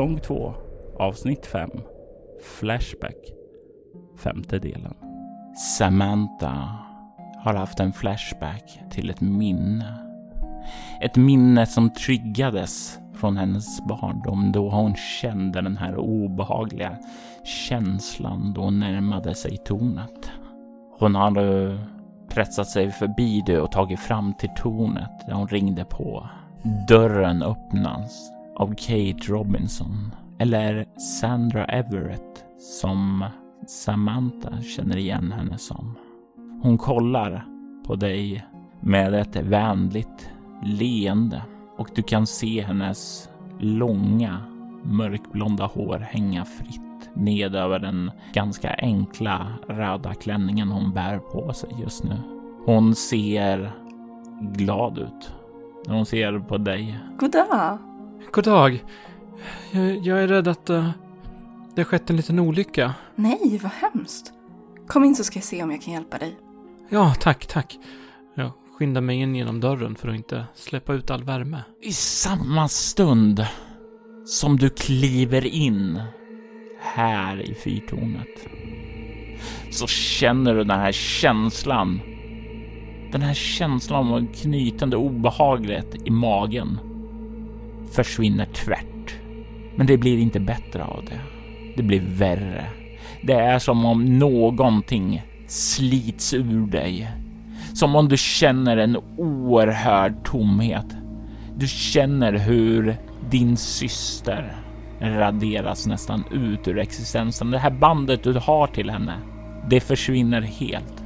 Säsong 0.00 0.20
2 0.20 0.54
Avsnitt 0.98 1.46
5 1.46 1.70
Flashback 2.42 3.16
Femte 4.18 4.58
delen 4.58 4.94
Samantha 5.78 6.78
har 7.44 7.54
haft 7.54 7.80
en 7.80 7.92
flashback 7.92 8.80
till 8.90 9.10
ett 9.10 9.20
minne. 9.20 9.94
Ett 11.00 11.16
minne 11.16 11.66
som 11.66 11.90
triggades 11.90 12.98
från 13.14 13.36
hennes 13.36 13.86
barndom 13.88 14.52
då 14.52 14.70
hon 14.70 14.94
kände 14.94 15.60
den 15.60 15.76
här 15.76 15.96
obehagliga 15.96 16.96
känslan 17.44 18.52
då 18.54 18.60
hon 18.60 18.80
närmade 18.80 19.34
sig 19.34 19.56
tornet. 19.56 20.30
Hon 20.98 21.14
hade 21.14 21.78
pressat 22.28 22.68
sig 22.68 22.90
förbi 22.90 23.42
det 23.46 23.60
och 23.60 23.72
tagit 23.72 24.00
fram 24.00 24.34
till 24.34 24.50
tornet 24.56 25.26
där 25.26 25.34
hon 25.34 25.48
ringde 25.48 25.84
på. 25.84 26.28
Dörren 26.88 27.42
öppnas 27.42 28.39
av 28.60 28.74
Kate 28.74 29.32
Robinson 29.32 30.14
eller 30.38 30.84
Sandra 31.20 31.64
Everett 31.64 32.44
som 32.58 33.24
Samantha 33.66 34.62
känner 34.62 34.96
igen 34.96 35.32
henne 35.32 35.58
som. 35.58 35.96
Hon 36.62 36.78
kollar 36.78 37.44
på 37.86 37.94
dig 37.94 38.46
med 38.80 39.14
ett 39.14 39.36
vänligt 39.36 40.30
leende 40.64 41.42
och 41.76 41.88
du 41.94 42.02
kan 42.02 42.26
se 42.26 42.62
hennes 42.62 43.28
långa 43.58 44.40
mörkblonda 44.84 45.66
hår 45.66 45.98
hänga 45.98 46.44
fritt 46.44 47.10
ned 47.14 47.54
över 47.54 47.78
den 47.78 48.10
ganska 48.32 48.74
enkla 48.74 49.46
röda 49.68 50.14
klänningen 50.14 50.68
hon 50.68 50.92
bär 50.92 51.18
på 51.18 51.52
sig 51.52 51.70
just 51.80 52.04
nu. 52.04 52.16
Hon 52.66 52.94
ser 52.94 53.72
glad 54.40 54.98
ut 54.98 55.34
när 55.86 55.94
hon 55.94 56.06
ser 56.06 56.38
på 56.38 56.58
dig. 56.58 56.98
Goddag! 57.18 57.89
God 58.32 58.44
dag. 58.44 58.84
Jag, 59.70 60.06
jag 60.06 60.22
är 60.22 60.28
rädd 60.28 60.48
att 60.48 60.70
uh, 60.70 60.90
det 61.74 61.80
har 61.80 61.84
skett 61.84 62.10
en 62.10 62.16
liten 62.16 62.38
olycka. 62.38 62.94
Nej, 63.14 63.60
vad 63.62 63.72
hemskt. 63.72 64.32
Kom 64.88 65.04
in 65.04 65.14
så 65.14 65.24
ska 65.24 65.38
jag 65.38 65.44
se 65.44 65.62
om 65.62 65.70
jag 65.70 65.82
kan 65.82 65.94
hjälpa 65.94 66.18
dig. 66.18 66.36
Ja, 66.88 67.14
tack, 67.20 67.46
tack. 67.46 67.78
Jag 68.34 68.50
skyndar 68.78 69.00
mig 69.00 69.16
in 69.16 69.34
genom 69.34 69.60
dörren 69.60 69.96
för 69.96 70.08
att 70.08 70.14
inte 70.14 70.44
släppa 70.54 70.92
ut 70.92 71.10
all 71.10 71.24
värme. 71.24 71.64
I 71.82 71.92
samma 71.92 72.68
stund 72.68 73.46
som 74.24 74.56
du 74.56 74.70
kliver 74.70 75.46
in 75.46 76.02
här 76.80 77.40
i 77.40 77.54
fyrtornet 77.54 78.46
så 79.70 79.86
känner 79.86 80.54
du 80.54 80.64
den 80.64 80.80
här 80.80 80.92
känslan. 80.92 82.00
Den 83.12 83.22
här 83.22 83.34
känslan 83.34 84.12
av 84.12 84.32
knytande 84.34 84.96
obehaglighet 84.96 85.94
i 86.04 86.10
magen 86.10 86.89
försvinner 87.92 88.44
tvärt. 88.44 89.14
Men 89.76 89.86
det 89.86 89.98
blir 89.98 90.18
inte 90.18 90.40
bättre 90.40 90.84
av 90.84 91.04
det. 91.04 91.20
Det 91.76 91.82
blir 91.82 92.02
värre. 92.06 92.64
Det 93.22 93.32
är 93.32 93.58
som 93.58 93.84
om 93.84 94.18
någonting 94.18 95.22
slits 95.46 96.34
ur 96.34 96.66
dig. 96.66 97.10
Som 97.74 97.96
om 97.96 98.08
du 98.08 98.16
känner 98.16 98.76
en 98.76 98.96
oerhörd 99.16 100.24
tomhet. 100.24 100.86
Du 101.56 101.68
känner 101.68 102.32
hur 102.32 102.96
din 103.30 103.56
syster 103.56 104.56
raderas 105.00 105.86
nästan 105.86 106.24
ut 106.32 106.68
ur 106.68 106.78
existensen. 106.78 107.50
Det 107.50 107.58
här 107.58 107.70
bandet 107.70 108.22
du 108.22 108.32
har 108.32 108.66
till 108.66 108.90
henne, 108.90 109.14
det 109.68 109.80
försvinner 109.80 110.42
helt. 110.42 111.04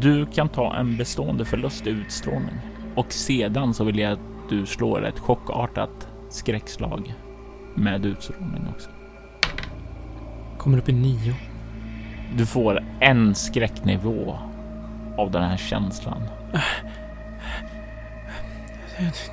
Du 0.00 0.26
kan 0.26 0.48
ta 0.48 0.76
en 0.76 0.96
bestående 0.96 1.44
förlust 1.44 1.86
i 1.86 1.90
utstrålning 1.90 2.54
och 2.94 3.12
sedan 3.12 3.74
så 3.74 3.84
vill 3.84 3.98
jag 3.98 4.12
att 4.12 4.48
du 4.48 4.66
slår 4.66 5.06
ett 5.06 5.18
chockartat 5.18 6.08
skräckslag 6.34 7.14
med 7.74 8.06
utstrålning 8.06 8.66
också. 8.74 8.90
Kommer 10.58 10.78
upp 10.78 10.88
i 10.88 10.92
nio. 10.92 11.34
Du 12.36 12.46
får 12.46 12.84
en 13.00 13.34
skräcknivå 13.34 14.38
av 15.18 15.30
den 15.30 15.42
här 15.42 15.56
känslan. 15.56 16.22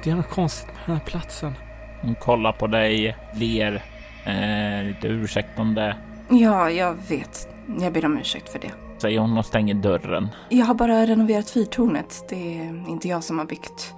Det 0.03 0.09
är 0.09 0.15
något 0.15 0.29
konstigt 0.29 0.67
med 0.67 0.83
den 0.85 0.95
här 0.95 1.05
platsen. 1.05 1.53
Hon 2.01 2.15
kollar 2.15 2.51
på 2.51 2.67
dig, 2.67 3.17
ler 3.35 3.83
eh, 4.25 4.83
lite 4.87 5.07
ursäktande. 5.07 5.95
Ja, 6.29 6.69
jag 6.69 6.95
vet. 7.09 7.47
Jag 7.79 7.93
ber 7.93 8.05
om 8.05 8.17
ursäkt 8.17 8.49
för 8.49 8.59
det. 8.59 8.71
Säger 8.97 9.19
hon 9.19 9.37
och 9.37 9.45
stänger 9.45 9.73
dörren. 9.73 10.29
Jag 10.49 10.65
har 10.65 10.73
bara 10.73 11.05
renoverat 11.05 11.49
fyrtornet. 11.49 12.25
Det 12.29 12.57
är 12.59 12.89
inte 12.89 13.07
jag 13.07 13.23
som 13.23 13.39
har 13.39 13.45
byggt. 13.45 13.93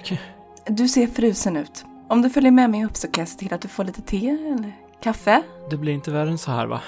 Okej. 0.00 0.20
Du 0.66 0.88
ser 0.88 1.06
frusen 1.06 1.56
ut. 1.56 1.84
Om 2.08 2.22
du 2.22 2.30
följer 2.30 2.50
med 2.50 2.70
mig 2.70 2.84
upp 2.84 2.96
så 2.96 3.08
kan 3.08 3.22
jag 3.22 3.28
se 3.28 3.38
till 3.38 3.54
att 3.54 3.60
du 3.60 3.68
får 3.68 3.84
lite 3.84 4.02
te 4.02 4.28
eller 4.28 4.72
kaffe. 5.02 5.42
Det 5.70 5.76
blir 5.76 5.92
inte 5.92 6.10
värre 6.10 6.30
än 6.30 6.38
så 6.38 6.50
här 6.50 6.66
va? 6.66 6.80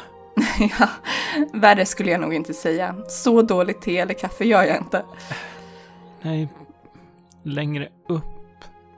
ja, 0.79 0.89
värre 1.53 1.87
skulle 1.87 2.11
jag 2.11 2.21
nog 2.21 2.35
inte 2.35 2.55
säga. 2.55 2.97
Så 3.09 3.43
dåligt 3.43 3.83
te 3.83 3.99
eller 3.99 4.15
kaffe 4.15 4.45
gör 4.45 4.63
jag 4.63 4.77
inte. 4.77 5.05
Nej, 6.23 6.49
längre 7.43 7.89
upp 8.09 8.25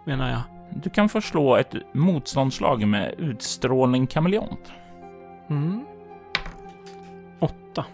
menar 0.04 0.30
jag. 0.30 0.40
Du 0.82 0.90
kan 0.90 1.08
få 1.08 1.20
slå 1.20 1.56
ett 1.56 1.74
motståndslag 1.92 2.86
med 2.86 3.14
utstrålning 3.18 4.06
kameleont. 4.06 4.72
Mm. 5.50 5.84
Åtta. 7.38 7.84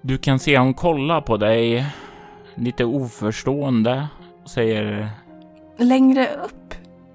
Du 0.00 0.18
kan 0.18 0.38
se 0.38 0.58
hon 0.58 0.74
kollar 0.74 1.20
på 1.20 1.36
dig 1.36 1.86
lite 2.54 2.84
oförstående 2.84 4.08
och 4.42 4.50
säger 4.50 5.08
Längre 5.76 6.28
upp? 6.44 6.63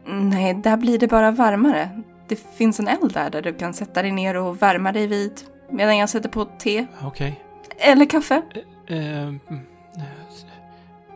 Nej, 0.09 0.53
där 0.53 0.77
blir 0.77 0.99
det 0.99 1.07
bara 1.07 1.31
varmare. 1.31 1.89
Det 2.27 2.35
finns 2.35 2.79
en 2.79 2.87
eld 2.87 3.13
där, 3.13 3.29
där 3.29 3.41
du 3.41 3.53
kan 3.53 3.73
sätta 3.73 4.01
dig 4.01 4.11
ner 4.11 4.37
och 4.37 4.61
värma 4.61 4.91
dig 4.91 5.07
vid 5.07 5.41
medan 5.69 5.97
jag 5.97 6.09
sätter 6.09 6.29
på 6.29 6.45
te. 6.45 6.85
Okej. 7.03 7.43
Eller 7.77 8.05
kaffe. 8.05 8.41
Eh, 8.87 9.27
mm, 9.27 9.39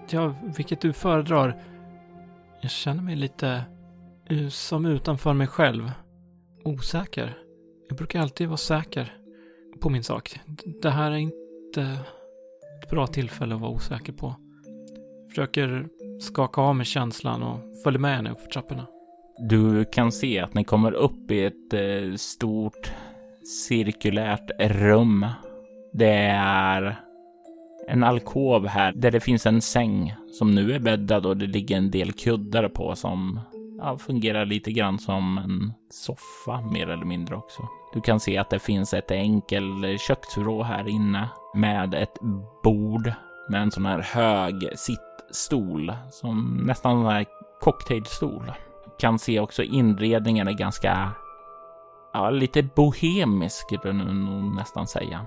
ja, 0.10 0.36
vilket 0.58 0.82
du 0.82 0.94
föredrar. 0.94 1.64
Jag 2.62 2.72
känner 2.72 3.04
mig 3.04 3.16
lite 3.16 3.64
eh, 4.30 4.48
som 4.48 4.86
utanför 4.86 5.34
mig 5.34 5.48
själv. 5.48 5.92
Osäker. 6.66 7.38
Jag 7.90 7.98
brukar 7.98 8.22
alltid 8.22 8.48
vara 8.48 8.58
säker 8.58 9.18
på 9.80 9.90
min 9.90 10.04
sak. 10.04 10.40
Det 10.82 10.90
här 10.90 11.12
är 11.12 11.16
inte 11.16 11.98
ett 12.84 12.90
bra 12.90 13.08
tillfälle 13.08 13.56
att 13.56 13.62
vara 13.62 13.72
osäker 13.72 14.14
på. 14.14 14.36
Försöker 15.30 15.88
skaka 16.20 16.62
av 16.62 16.76
mig 16.76 16.86
känslan 16.86 17.44
och 17.44 17.60
följde 17.84 18.00
med 18.00 18.16
henne 18.16 18.32
upp 18.32 18.42
för 18.42 18.50
trapporna. 18.50 18.88
Du 19.38 19.86
kan 19.86 20.12
se 20.12 20.40
att 20.40 20.54
ni 20.54 20.64
kommer 20.64 20.92
upp 20.92 21.32
i 21.32 21.46
ett 21.46 21.74
eh, 21.74 22.16
stort 22.16 22.92
cirkulärt 23.68 24.52
rum. 24.60 25.26
Det 25.94 26.16
är 26.38 26.96
en 27.88 28.04
alkov 28.04 28.68
här 28.68 28.92
där 28.96 29.12
det 29.12 29.20
finns 29.20 29.46
en 29.46 29.62
säng 29.62 30.16
som 30.40 30.52
nu 30.52 30.74
är 30.74 30.80
bäddad 30.80 31.26
och 31.26 31.38
det 31.38 31.48
ligger 31.48 31.78
en 31.78 31.92
del 31.92 32.12
kuddar 32.12 32.70
på 32.70 32.96
som 32.96 33.40
ja, 33.78 33.98
fungerar 33.98 34.46
lite 34.46 34.72
grann 34.72 35.00
som 35.00 35.38
en 35.38 35.74
soffa 35.90 36.62
mer 36.62 36.90
eller 36.90 37.06
mindre 37.06 37.36
också. 37.36 37.68
Du 37.94 38.02
kan 38.02 38.20
se 38.20 38.38
att 38.38 38.50
det 38.50 38.60
finns 38.60 38.94
ett 38.94 39.12
enkel 39.12 39.98
köksvrå 40.00 40.64
här 40.64 40.88
inne 40.88 41.30
med 41.54 41.94
ett 41.94 42.18
bord 42.64 43.12
med 43.48 43.62
en 43.62 43.72
sån 43.72 43.86
här 43.86 44.00
hög 44.00 44.70
sittstol 44.76 45.94
som 46.12 46.64
nästan 46.66 46.98
en 46.98 47.06
här 47.06 47.26
cocktailstol. 47.62 48.52
Kan 49.00 49.20
se 49.20 49.40
också 49.40 49.64
inredningen 49.64 50.48
är 50.48 50.54
ganska, 50.54 51.12
ja, 52.14 52.30
lite 52.30 52.64
bohemisk 52.64 53.66
skulle 53.66 53.80
jag 53.84 54.16
nog 54.16 54.56
nästan 54.56 54.88
säga. 54.88 55.26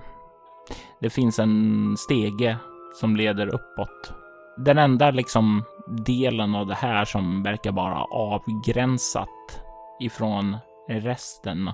Det 0.99 1.09
finns 1.09 1.39
en 1.39 1.95
stege 1.97 2.57
som 2.93 3.15
leder 3.15 3.47
uppåt. 3.47 4.13
Den 4.57 4.77
enda 4.77 5.11
liksom 5.11 5.63
delen 5.87 6.55
av 6.55 6.67
det 6.67 6.75
här 6.75 7.05
som 7.05 7.43
verkar 7.43 7.71
vara 7.71 8.03
avgränsat 8.03 9.61
ifrån 9.99 10.57
resten 10.89 11.71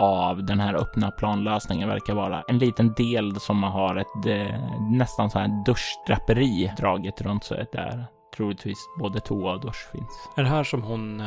av 0.00 0.44
den 0.44 0.60
här 0.60 0.74
öppna 0.74 1.10
planlösningen 1.10 1.88
verkar 1.88 2.14
vara 2.14 2.42
en 2.48 2.58
liten 2.58 2.92
del 2.92 3.40
som 3.40 3.62
har 3.62 3.96
ett 3.96 4.26
eh, 4.26 4.60
nästan 4.90 5.30
så 5.30 5.38
här 5.38 5.64
duschdraperi 5.66 6.72
draget 6.76 7.20
runt 7.20 7.44
sig 7.44 7.66
där 7.72 8.06
troligtvis 8.36 8.78
både 8.98 9.20
toa 9.20 9.52
och 9.52 9.60
dusch 9.60 9.88
finns. 9.92 10.28
Är 10.36 10.42
det 10.42 10.48
här 10.48 10.64
som 10.64 10.82
hon 10.82 11.20
eh, 11.20 11.26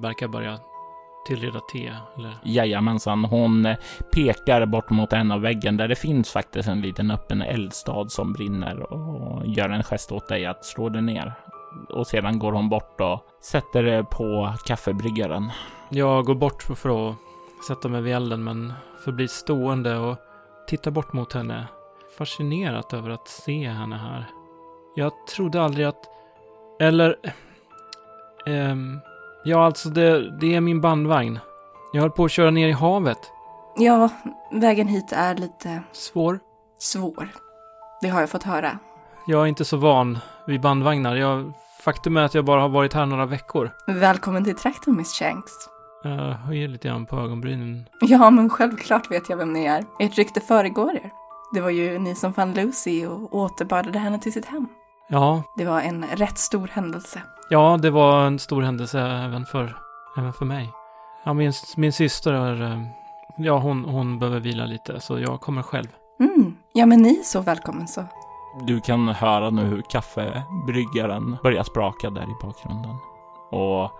verkar 0.00 0.28
börja 0.28 0.58
tillreda 1.26 1.60
te? 1.72 1.92
Eller? 2.16 2.38
Jajamensan, 2.42 3.24
hon 3.24 3.66
eh, 3.66 3.76
pekar 4.14 4.66
bort 4.66 4.90
mot 4.90 5.12
en 5.12 5.32
av 5.32 5.40
väggen 5.40 5.76
där 5.76 5.88
det 5.88 5.96
finns 5.96 6.30
faktiskt 6.30 6.68
en 6.68 6.80
liten 6.80 7.10
öppen 7.10 7.42
eldstad 7.42 8.08
som 8.08 8.32
brinner 8.32 8.92
och 8.92 9.46
gör 9.46 9.68
en 9.68 9.82
gest 9.82 10.12
åt 10.12 10.28
dig 10.28 10.46
att 10.46 10.64
slå 10.64 10.88
det 10.88 11.00
ner. 11.00 11.34
Och 11.88 12.06
sedan 12.06 12.38
går 12.38 12.52
hon 12.52 12.68
bort 12.68 13.00
och 13.00 13.20
sätter 13.42 13.82
det 13.82 14.04
på 14.04 14.54
kaffebryggaren. 14.66 15.50
Jag 15.88 16.24
går 16.24 16.34
bort 16.34 16.62
för 16.62 17.10
att 17.10 17.16
sätta 17.66 17.88
mig 17.88 18.02
vid 18.02 18.14
elden 18.14 18.44
men 18.44 18.72
förblir 19.04 19.26
stående 19.26 19.96
och 19.98 20.16
tittar 20.66 20.90
bort 20.90 21.12
mot 21.12 21.32
henne. 21.32 21.66
Fascinerat 22.18 22.92
över 22.92 23.10
att 23.10 23.28
se 23.28 23.68
henne 23.68 23.96
här. 23.96 24.26
Jag 24.94 25.12
trodde 25.26 25.62
aldrig 25.62 25.86
att... 25.86 26.10
Eller... 26.80 27.16
Um, 28.46 29.00
ja, 29.44 29.64
alltså 29.64 29.88
det, 29.88 30.38
det 30.40 30.54
är 30.54 30.60
min 30.60 30.80
bandvagn. 30.80 31.38
Jag 31.92 32.00
höll 32.00 32.10
på 32.10 32.24
att 32.24 32.30
köra 32.30 32.50
ner 32.50 32.68
i 32.68 32.72
havet. 32.72 33.18
Ja, 33.76 34.08
vägen 34.52 34.88
hit 34.88 35.12
är 35.12 35.34
lite 35.34 35.82
Svår. 35.92 36.40
svår. 36.78 37.28
Det 38.02 38.08
har 38.08 38.20
jag 38.20 38.30
fått 38.30 38.42
höra. 38.42 38.78
Jag 39.26 39.42
är 39.42 39.46
inte 39.46 39.64
så 39.64 39.76
van 39.76 40.18
vid 40.46 40.60
bandvagnar. 40.60 41.16
Jag, 41.16 41.52
faktum 41.84 42.16
är 42.16 42.22
att 42.22 42.34
jag 42.34 42.44
bara 42.44 42.60
har 42.60 42.68
varit 42.68 42.92
här 42.92 43.06
några 43.06 43.26
veckor. 43.26 43.70
Välkommen 43.86 44.44
till 44.44 44.56
trakten, 44.56 44.96
Miss 44.96 45.18
Shanks. 45.18 45.52
Jag 46.08 46.34
höjer 46.34 46.68
lite 46.68 46.88
grann 46.88 47.06
på 47.06 47.16
ögonbrynen. 47.16 47.88
Ja, 48.00 48.30
men 48.30 48.50
självklart 48.50 49.10
vet 49.10 49.28
jag 49.30 49.36
vem 49.36 49.52
ni 49.52 49.64
är. 49.64 49.84
Ert 49.98 50.18
rykte 50.18 50.40
föregår 50.40 50.94
er. 50.96 51.10
Det 51.54 51.60
var 51.60 51.70
ju 51.70 51.98
ni 51.98 52.14
som 52.14 52.32
fann 52.34 52.54
Lucy 52.54 53.06
och 53.06 53.34
återbördade 53.34 53.98
henne 53.98 54.18
till 54.18 54.32
sitt 54.32 54.46
hem. 54.46 54.68
Ja, 55.08 55.42
Det 55.56 55.64
var 55.64 55.80
en 55.80 56.04
rätt 56.14 56.38
stor 56.38 56.68
händelse. 56.72 57.22
ja, 57.50 57.78
det 57.82 57.90
var 57.90 58.26
en 58.26 58.38
stor 58.38 58.62
händelse 58.62 59.00
även 59.00 59.46
för, 59.46 59.76
även 60.18 60.32
för 60.32 60.44
mig. 60.44 60.72
Ja, 61.24 61.32
min, 61.32 61.52
min 61.76 61.92
syster 61.92 62.32
är... 62.32 62.62
eh, 62.72 62.82
Ja, 63.38 63.58
hon, 63.58 63.84
hon 63.84 64.18
behöver 64.18 64.40
vila 64.40 64.64
lite, 64.66 65.00
så 65.00 65.18
jag 65.18 65.40
kommer 65.40 65.62
själv. 65.62 65.88
Mm, 66.20 66.56
ja 66.72 66.86
men 66.86 67.02
ni 67.02 67.18
är 67.18 67.22
så 67.22 67.40
välkommen 67.40 67.88
så. 67.88 68.04
Du 68.66 68.80
kan 68.80 69.08
höra 69.08 69.50
nu 69.50 69.62
hur 69.62 69.82
kaffebryggaren 69.82 71.36
börjar 71.42 71.62
spraka 71.62 72.10
där 72.10 72.22
i 72.22 72.34
bakgrunden. 72.42 72.96
Och 73.50 73.90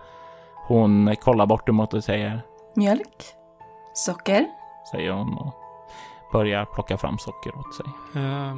hon 0.67 1.15
kollar 1.15 1.45
bort 1.45 1.69
emot 1.69 1.93
och 1.93 2.03
säger, 2.03 2.41
Mjölk? 2.73 3.33
Socker? 3.93 4.47
säger 4.91 5.11
hon 5.11 5.37
och 5.37 5.53
börjar 6.31 6.65
plocka 6.65 6.97
fram 6.97 7.17
socker 7.17 7.57
åt 7.57 7.75
sig. 7.75 7.85
Eh, 8.23 8.55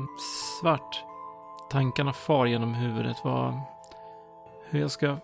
svart. 0.62 1.04
Tankarna 1.70 2.14
far 2.14 2.46
genom 2.46 2.74
huvudet. 2.74 3.18
Vad, 3.24 3.62
hur 4.70 4.80
jag 4.80 4.92
ska 4.92 5.18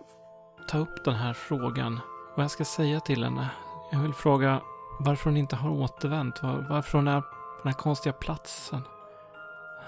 ta 0.68 0.78
upp 0.78 1.04
den 1.04 1.14
här 1.14 1.32
frågan. 1.32 2.00
Vad 2.34 2.44
jag 2.44 2.50
ska 2.50 2.64
säga 2.64 3.00
till 3.00 3.24
henne. 3.24 3.48
Jag 3.90 3.98
vill 3.98 4.14
fråga 4.14 4.60
varför 4.98 5.30
hon 5.30 5.36
inte 5.36 5.56
har 5.56 5.70
återvänt. 5.70 6.42
Var, 6.42 6.66
varför 6.70 6.98
hon 6.98 7.08
är 7.08 7.20
på 7.20 7.26
den 7.62 7.72
här 7.72 7.78
konstiga 7.78 8.12
platsen. 8.12 8.82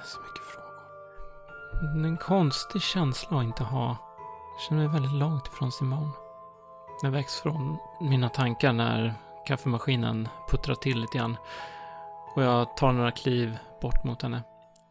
Så 0.05 0.21
mycket 0.21 0.45
frågor. 0.45 1.95
Det 1.95 2.09
är 2.09 2.11
en 2.11 2.17
konstig 2.17 2.83
känsla 2.83 3.39
att 3.39 3.45
inte 3.45 3.65
ha. 3.65 3.97
Jag 4.55 4.61
känner 4.61 4.83
mig 4.83 4.93
väldigt 4.93 5.21
långt 5.21 5.47
ifrån 5.47 5.73
Simone. 5.73 6.13
Jag 7.03 7.11
väcks 7.11 7.41
från 7.41 7.77
mina 8.01 8.29
tankar 8.29 8.73
när 8.73 9.15
kaffemaskinen 9.47 10.29
puttrar 10.51 10.75
till 10.75 11.01
lite 11.01 11.19
grann. 11.19 11.37
Och 12.35 12.43
jag 12.43 12.77
tar 12.77 12.93
några 12.93 13.11
kliv 13.11 13.59
bort 13.83 14.05
mot 14.05 14.23
henne. 14.23 14.43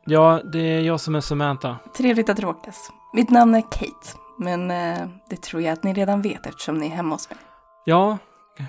Ja, 0.05 0.41
det 0.53 0.59
är 0.59 0.81
jag 0.81 0.99
som 0.99 1.15
är 1.15 1.21
Samantha. 1.21 1.77
Trevligt 1.97 2.29
att 2.29 2.39
råkas. 2.39 2.91
Mitt 3.13 3.29
namn 3.29 3.55
är 3.55 3.61
Kate, 3.61 4.17
men 4.37 4.71
eh, 4.71 5.07
det 5.29 5.41
tror 5.41 5.61
jag 5.61 5.73
att 5.73 5.83
ni 5.83 5.93
redan 5.93 6.21
vet 6.21 6.45
eftersom 6.45 6.77
ni 6.77 6.85
är 6.85 6.89
hemma 6.91 7.15
hos 7.15 7.29
mig. 7.29 7.39
Ja, 7.85 8.17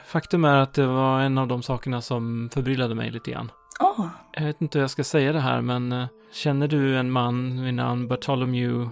faktum 0.07 0.45
är 0.45 0.57
att 0.57 0.75
det 0.75 0.87
var 0.87 1.21
en 1.21 1.39
av 1.39 1.49
de 1.49 1.63
sakerna 1.63 2.01
som 2.03 2.51
förbryllade 2.55 2.95
mig 2.95 3.11
lite 3.11 3.31
grann. 3.31 3.51
Åh, 3.81 4.07
Jag 4.33 4.45
vet 4.45 4.61
inte 4.63 4.79
hur 4.79 4.83
jag 4.83 4.91
ska 4.91 5.05
säga 5.05 5.33
det 5.33 5.41
här, 5.41 5.61
men 5.61 5.93
eh, 5.93 6.07
känner 6.33 6.69
du 6.69 6.99
en 6.99 7.11
man 7.11 7.63
vid 7.63 7.75
namn 7.75 8.09
Bartholomew 8.09 8.91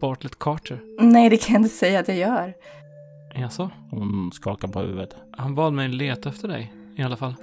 Bartlett 0.00 0.38
Carter? 0.38 0.80
nej 1.00 1.30
det 1.30 1.36
kan 1.36 1.52
jag 1.54 1.62
inte 1.62 1.74
säga 1.76 2.00
att 2.00 2.08
jag 2.08 2.16
gör. 2.16 2.54
Jaså? 3.38 3.70
Hon 3.90 4.32
skakar 4.32 4.68
på 4.68 4.80
huvudet. 4.80 5.16
Han 5.32 5.54
bad 5.54 5.72
mig 5.72 5.88
leta 5.88 6.28
efter 6.28 6.48
dig, 6.48 6.72
i 6.96 7.02
alla 7.02 7.16
fall. 7.16 7.34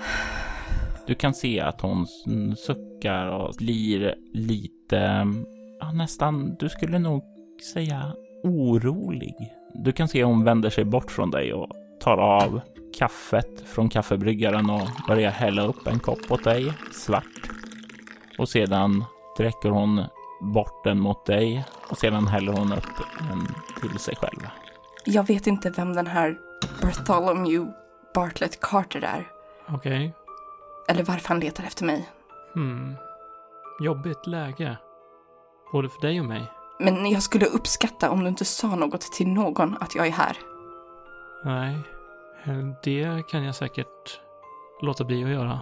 Du 1.08 1.16
kan 1.16 1.34
se 1.34 1.60
att 1.60 1.82
hon 1.82 2.08
suckar 2.58 3.28
och 3.28 3.54
blir 3.58 4.16
lite, 4.34 5.28
ja, 5.80 5.92
nästan, 5.92 6.56
du 6.60 6.70
skulle 6.70 7.00
nog 7.00 7.24
säga 7.74 8.14
orolig. 8.44 9.36
Du 9.74 9.92
kan 9.92 10.08
se 10.08 10.24
hon 10.24 10.44
vänder 10.44 10.70
sig 10.70 10.86
bort 10.86 11.12
från 11.12 11.32
dig 11.32 11.54
och 11.54 11.70
tar 12.00 12.18
av 12.18 12.62
kaffet 12.98 13.62
från 13.66 13.90
kaffebryggaren 13.90 14.70
och 14.70 14.88
börjar 15.08 15.32
hälla 15.32 15.62
upp 15.66 15.88
en 15.88 16.00
kopp 16.00 16.32
åt 16.32 16.44
dig, 16.44 16.74
svart. 16.92 17.50
Och 18.38 18.50
sedan 18.50 19.06
sträcker 19.34 19.70
hon 19.70 20.04
bort 20.42 20.84
den 20.84 21.00
mot 21.00 21.26
dig 21.26 21.66
och 21.90 21.98
sedan 21.98 22.28
häller 22.28 22.54
hon 22.54 22.74
upp 22.74 22.94
en 23.32 23.48
till 23.82 24.00
sig 24.00 24.16
själv. 24.16 24.48
Jag 25.06 25.28
vet 25.28 25.48
inte 25.48 25.70
vem 25.70 25.94
den 25.94 26.08
här 26.08 26.38
Bartholomew 26.82 27.74
Bartlett 28.14 28.60
Carter 28.60 29.02
är. 29.02 29.32
Okej. 29.68 30.14
Eller 30.88 31.04
varför 31.04 31.28
han 31.28 31.40
letar 31.40 31.64
efter 31.64 31.86
mig. 31.86 32.10
Hmm. 32.54 32.96
Jobbigt 33.80 34.28
läge. 34.28 34.78
Både 35.72 35.90
för 35.90 36.02
dig 36.02 36.20
och 36.20 36.26
mig. 36.26 36.52
Men 36.80 37.06
jag 37.06 37.24
skulle 37.24 37.46
uppskatta 37.46 38.10
om 38.10 38.20
du 38.24 38.28
inte 38.28 38.46
sa 38.46 38.76
något 38.76 39.02
till 39.02 39.28
någon 39.28 39.78
att 39.80 39.96
jag 39.96 40.08
är 40.08 40.12
här. 40.12 40.38
Nej, 41.46 41.78
eh, 42.44 42.68
det 42.84 43.28
kan 43.28 43.44
jag 43.44 43.56
säkert 43.56 44.20
låta 44.82 45.04
bli 45.04 45.24
att 45.24 45.30
göra 45.30 45.60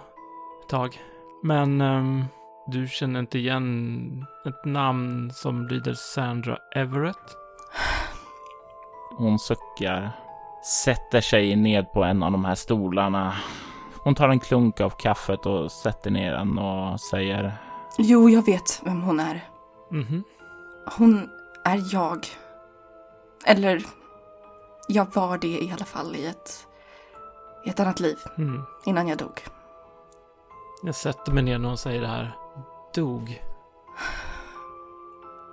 ett 0.62 0.68
tag. 0.68 1.00
Men 1.42 1.80
ehm, 1.80 2.24
du 2.66 2.88
känner 2.88 3.20
inte 3.20 3.38
igen 3.38 4.26
ett 4.44 4.64
namn 4.64 5.30
som 5.30 5.66
lyder 5.66 5.94
Sandra 5.94 6.58
Everett? 6.74 7.41
Hon 9.16 9.38
suckar, 9.38 10.10
sätter 10.84 11.20
sig 11.20 11.56
ned 11.56 11.92
på 11.92 12.04
en 12.04 12.22
av 12.22 12.32
de 12.32 12.44
här 12.44 12.54
stolarna. 12.54 13.34
Hon 14.04 14.14
tar 14.14 14.28
en 14.28 14.40
klunk 14.40 14.80
av 14.80 14.90
kaffet 14.90 15.46
och 15.46 15.72
sätter 15.72 16.10
ner 16.10 16.32
den 16.32 16.58
och 16.58 17.00
säger 17.00 17.54
Jo, 17.98 18.28
jag 18.30 18.46
vet 18.46 18.80
vem 18.84 19.02
hon 19.02 19.20
är. 19.20 19.44
Mhm. 19.90 20.24
Hon 20.98 21.28
är 21.64 21.94
jag. 21.94 22.26
Eller, 23.46 23.82
jag 24.88 25.14
var 25.14 25.38
det 25.38 25.62
i 25.62 25.72
alla 25.76 25.84
fall 25.84 26.16
i 26.16 26.26
ett, 26.26 26.66
i 27.66 27.68
ett 27.70 27.80
annat 27.80 28.00
liv 28.00 28.18
Mm. 28.38 28.62
innan 28.84 29.08
jag 29.08 29.18
dog. 29.18 29.40
Jag 30.82 30.94
sätter 30.94 31.32
mig 31.32 31.42
ner 31.42 31.58
när 31.58 31.68
hon 31.68 31.78
säger 31.78 32.00
det 32.00 32.06
här. 32.06 32.36
Dog. 32.94 33.42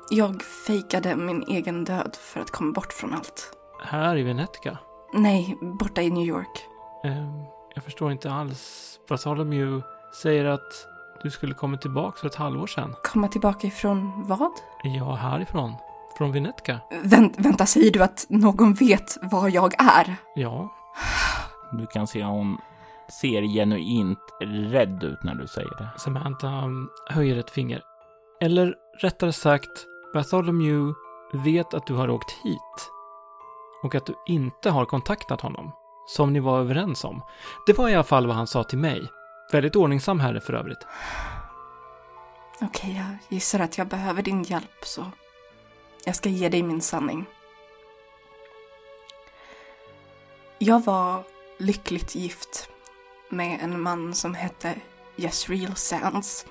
Jag 0.09 0.43
fejkade 0.43 1.15
min 1.15 1.43
egen 1.47 1.83
död 1.85 2.17
för 2.21 2.39
att 2.39 2.51
komma 2.51 2.71
bort 2.71 2.93
från 2.93 3.13
allt. 3.13 3.51
Här 3.81 4.17
i 4.17 4.23
Venetica? 4.23 4.77
Nej, 5.13 5.57
borta 5.61 6.01
i 6.01 6.09
New 6.09 6.25
York. 6.25 6.65
Ehm, 7.03 7.43
jag 7.75 7.83
förstår 7.83 8.11
inte 8.11 8.31
alls. 8.31 8.99
Bartholomew 9.09 9.83
säger 10.23 10.45
att 10.45 10.87
du 11.23 11.29
skulle 11.29 11.53
komma 11.53 11.77
tillbaka 11.77 12.17
för 12.17 12.27
ett 12.27 12.35
halvår 12.35 12.67
sedan. 12.67 12.95
Komma 13.03 13.27
tillbaka 13.27 13.67
ifrån 13.67 14.23
vad? 14.27 14.51
Ja, 14.83 15.15
härifrån. 15.15 15.73
Från 16.17 16.31
Venetica. 16.31 16.79
Vänt, 17.03 17.35
vänta, 17.37 17.65
säger 17.65 17.91
du 17.91 18.03
att 18.03 18.25
någon 18.29 18.73
vet 18.73 19.17
var 19.21 19.49
jag 19.49 19.73
är? 19.81 20.15
Ja. 20.35 20.69
Du 21.71 21.85
kan 21.87 22.07
se 22.07 22.21
att 22.21 22.29
hon 22.29 22.57
ser 23.21 23.41
genuint 23.41 24.19
rädd 24.41 25.03
ut 25.03 25.23
när 25.23 25.35
du 25.35 25.47
säger 25.47 25.77
det. 25.77 25.89
Samantha 25.97 26.47
um, 26.47 26.89
höjer 27.09 27.37
ett 27.37 27.49
finger. 27.49 27.81
Eller 28.41 28.75
rättare 28.99 29.33
sagt, 29.33 29.85
Bartholomew 30.13 30.93
vet 31.33 31.73
att 31.73 31.87
du 31.87 31.93
har 31.93 32.09
åkt 32.09 32.31
hit. 32.43 32.91
Och 33.83 33.95
att 33.95 34.05
du 34.05 34.15
inte 34.25 34.69
har 34.69 34.85
kontaktat 34.85 35.41
honom. 35.41 35.71
Som 36.07 36.33
ni 36.33 36.39
var 36.39 36.59
överens 36.59 37.03
om. 37.03 37.21
Det 37.65 37.73
var 37.73 37.89
i 37.89 37.93
alla 37.93 38.03
fall 38.03 38.27
vad 38.27 38.35
han 38.35 38.47
sa 38.47 38.63
till 38.63 38.77
mig. 38.77 39.07
Väldigt 39.51 39.75
ordningsam 39.75 40.19
herre 40.19 40.41
för 40.41 40.53
övrigt. 40.53 40.87
Okej, 42.61 42.95
jag 42.97 43.35
gissar 43.35 43.59
att 43.59 43.77
jag 43.77 43.87
behöver 43.87 44.21
din 44.21 44.43
hjälp 44.43 44.85
så 44.85 45.05
jag 46.05 46.15
ska 46.15 46.29
ge 46.29 46.49
dig 46.49 46.63
min 46.63 46.81
sanning. 46.81 47.25
Jag 50.57 50.83
var 50.85 51.23
lyckligt 51.57 52.15
gift 52.15 52.69
med 53.29 53.59
en 53.61 53.81
man 53.81 54.13
som 54.13 54.35
hette 54.35 54.75
Yesreel 55.17 55.75
Sands. 55.75 56.45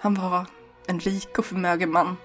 Han 0.00 0.14
var 0.14 0.46
en 0.86 1.00
rik 1.00 1.38
och 1.38 1.44
förmögen 1.44 1.92
man. 1.92 2.16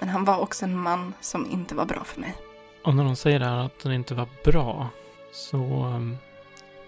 Men 0.00 0.08
han 0.08 0.24
var 0.24 0.38
också 0.38 0.64
en 0.64 0.76
man 0.76 1.14
som 1.20 1.46
inte 1.50 1.74
var 1.74 1.84
bra 1.84 2.04
för 2.04 2.20
mig. 2.20 2.36
Och 2.84 2.94
när 2.94 3.04
de 3.04 3.16
säger 3.16 3.38
det 3.38 3.46
här 3.46 3.66
att 3.66 3.78
den 3.82 3.92
inte 3.92 4.14
var 4.14 4.28
bra. 4.44 4.88
så 5.32 5.56
um, 5.84 6.16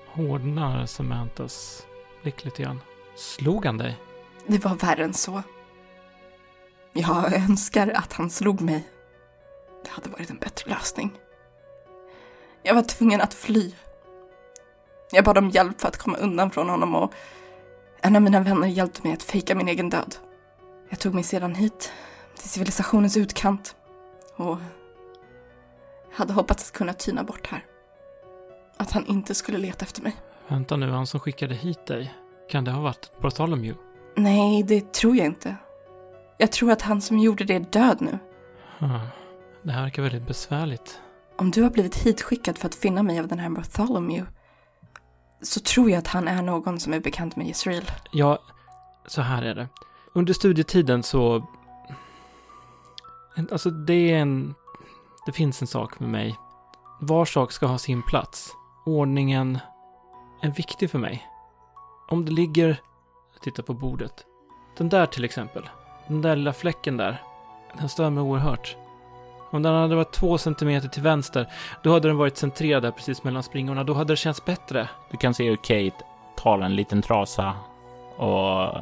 hårdnar 0.06 0.86
Samantas 0.86 1.86
blick 2.22 2.44
lite 2.44 2.62
grann. 2.62 2.80
Slog 3.16 3.66
han 3.66 3.78
dig? 3.78 3.96
Det 4.46 4.64
var 4.64 4.74
värre 4.74 5.04
än 5.04 5.14
så. 5.14 5.42
Jag 6.92 7.34
önskar 7.34 7.88
att 7.88 8.12
han 8.12 8.30
slog 8.30 8.60
mig. 8.60 8.88
Det 9.84 9.90
hade 9.90 10.10
varit 10.10 10.30
en 10.30 10.38
bättre 10.38 10.70
lösning. 10.70 11.12
Jag 12.62 12.74
var 12.74 12.82
tvungen 12.82 13.20
att 13.20 13.34
fly. 13.34 13.74
Jag 15.12 15.24
bad 15.24 15.38
om 15.38 15.50
hjälp 15.50 15.80
för 15.80 15.88
att 15.88 15.96
komma 15.96 16.16
undan 16.16 16.50
från 16.50 16.68
honom 16.68 16.94
och 16.94 17.12
en 18.00 18.16
av 18.16 18.22
mina 18.22 18.40
vänner 18.40 18.68
hjälpte 18.68 19.02
mig 19.02 19.12
att 19.12 19.22
fejka 19.22 19.54
min 19.54 19.68
egen 19.68 19.90
död. 19.90 20.14
Jag 20.88 20.98
tog 20.98 21.14
mig 21.14 21.24
sedan 21.24 21.54
hit, 21.54 21.92
till 22.36 22.48
civilisationens 22.48 23.16
utkant 23.16 23.76
och 24.36 24.58
hade 26.12 26.32
hoppats 26.32 26.68
att 26.68 26.76
kunna 26.76 26.92
tyna 26.92 27.24
bort 27.24 27.46
här. 27.46 27.64
Att 28.76 28.90
han 28.90 29.06
inte 29.06 29.34
skulle 29.34 29.58
leta 29.58 29.84
efter 29.84 30.02
mig. 30.02 30.16
Vänta 30.48 30.76
nu, 30.76 30.90
han 30.90 31.06
som 31.06 31.20
skickade 31.20 31.54
hit 31.54 31.86
dig. 31.86 32.14
Kan 32.50 32.64
det 32.64 32.70
ha 32.70 32.82
varit 32.82 33.10
Bartholomew? 33.20 33.82
Nej, 34.16 34.62
det 34.62 34.92
tror 34.92 35.16
jag 35.16 35.26
inte. 35.26 35.56
Jag 36.38 36.52
tror 36.52 36.70
att 36.70 36.82
han 36.82 37.00
som 37.00 37.18
gjorde 37.18 37.44
det 37.44 37.54
är 37.54 37.60
död 37.60 37.96
nu. 38.00 38.18
Det 39.62 39.72
här 39.72 39.82
verkar 39.82 40.02
väldigt 40.02 40.26
besvärligt. 40.26 41.00
Om 41.36 41.50
du 41.50 41.62
har 41.62 41.70
blivit 41.70 41.96
hitskickad 41.96 42.58
för 42.58 42.66
att 42.68 42.74
finna 42.74 43.02
mig 43.02 43.20
av 43.20 43.28
den 43.28 43.38
här 43.38 43.50
Bartholomew 43.50 44.32
så 45.42 45.60
tror 45.60 45.90
jag 45.90 45.98
att 45.98 46.06
han 46.06 46.28
är 46.28 46.42
någon 46.42 46.80
som 46.80 46.92
är 46.92 47.00
bekant 47.00 47.36
med 47.36 47.48
Israel. 47.48 47.90
Ja, 48.12 48.38
så 49.06 49.22
här 49.22 49.42
är 49.42 49.54
det. 49.54 49.68
Under 50.12 50.32
studietiden 50.32 51.02
så... 51.02 51.46
Alltså 53.36 53.70
det 53.70 54.12
är 54.12 54.18
en... 54.18 54.54
Det 55.26 55.32
finns 55.32 55.62
en 55.62 55.68
sak 55.68 56.00
med 56.00 56.08
mig. 56.08 56.38
Var 57.00 57.24
sak 57.24 57.52
ska 57.52 57.66
ha 57.66 57.78
sin 57.78 58.02
plats. 58.02 58.52
Ordningen 58.86 59.58
är 60.42 60.50
viktig 60.50 60.90
för 60.90 60.98
mig. 60.98 61.26
Om 62.08 62.24
det 62.24 62.32
ligger... 62.32 62.80
Jag 63.32 63.42
tittar 63.42 63.62
på 63.62 63.74
bordet. 63.74 64.26
Den 64.76 64.88
där 64.88 65.06
till 65.06 65.24
exempel. 65.24 65.68
Den 66.08 66.22
där 66.22 66.36
lilla 66.36 66.52
fläcken 66.52 66.96
där. 66.96 67.22
Den 67.78 67.88
stör 67.88 68.10
mig 68.10 68.22
oerhört. 68.22 68.76
Om 69.50 69.62
den 69.62 69.74
hade 69.74 69.96
varit 69.96 70.12
två 70.12 70.38
centimeter 70.38 70.88
till 70.88 71.02
vänster, 71.02 71.52
då 71.82 71.92
hade 71.92 72.08
den 72.08 72.16
varit 72.16 72.36
centrerad 72.36 72.82
där 72.82 72.90
precis 72.90 73.24
mellan 73.24 73.42
springorna. 73.42 73.84
Då 73.84 73.94
hade 73.94 74.12
det 74.12 74.16
känts 74.16 74.44
bättre. 74.44 74.88
Du 75.10 75.16
kan 75.16 75.34
se 75.34 75.48
hur 75.48 75.56
Kate 75.56 76.04
tar 76.36 76.58
en 76.58 76.76
liten 76.76 77.02
trasa 77.02 77.54
och 78.16 78.74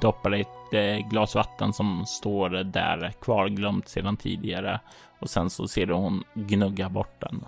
doppar 0.00 0.34
i 0.34 0.44
ett 0.76 1.10
glas 1.10 1.34
vatten 1.34 1.72
som 1.72 2.06
står 2.06 2.50
där 2.50 3.12
kvarglömt 3.20 3.88
sedan 3.88 4.16
tidigare. 4.16 4.80
Och 5.18 5.30
sen 5.30 5.50
så 5.50 5.68
ser 5.68 5.86
du 5.86 5.94
hon 5.94 6.24
gnugga 6.34 6.88
bort 6.88 7.20
den. 7.20 7.44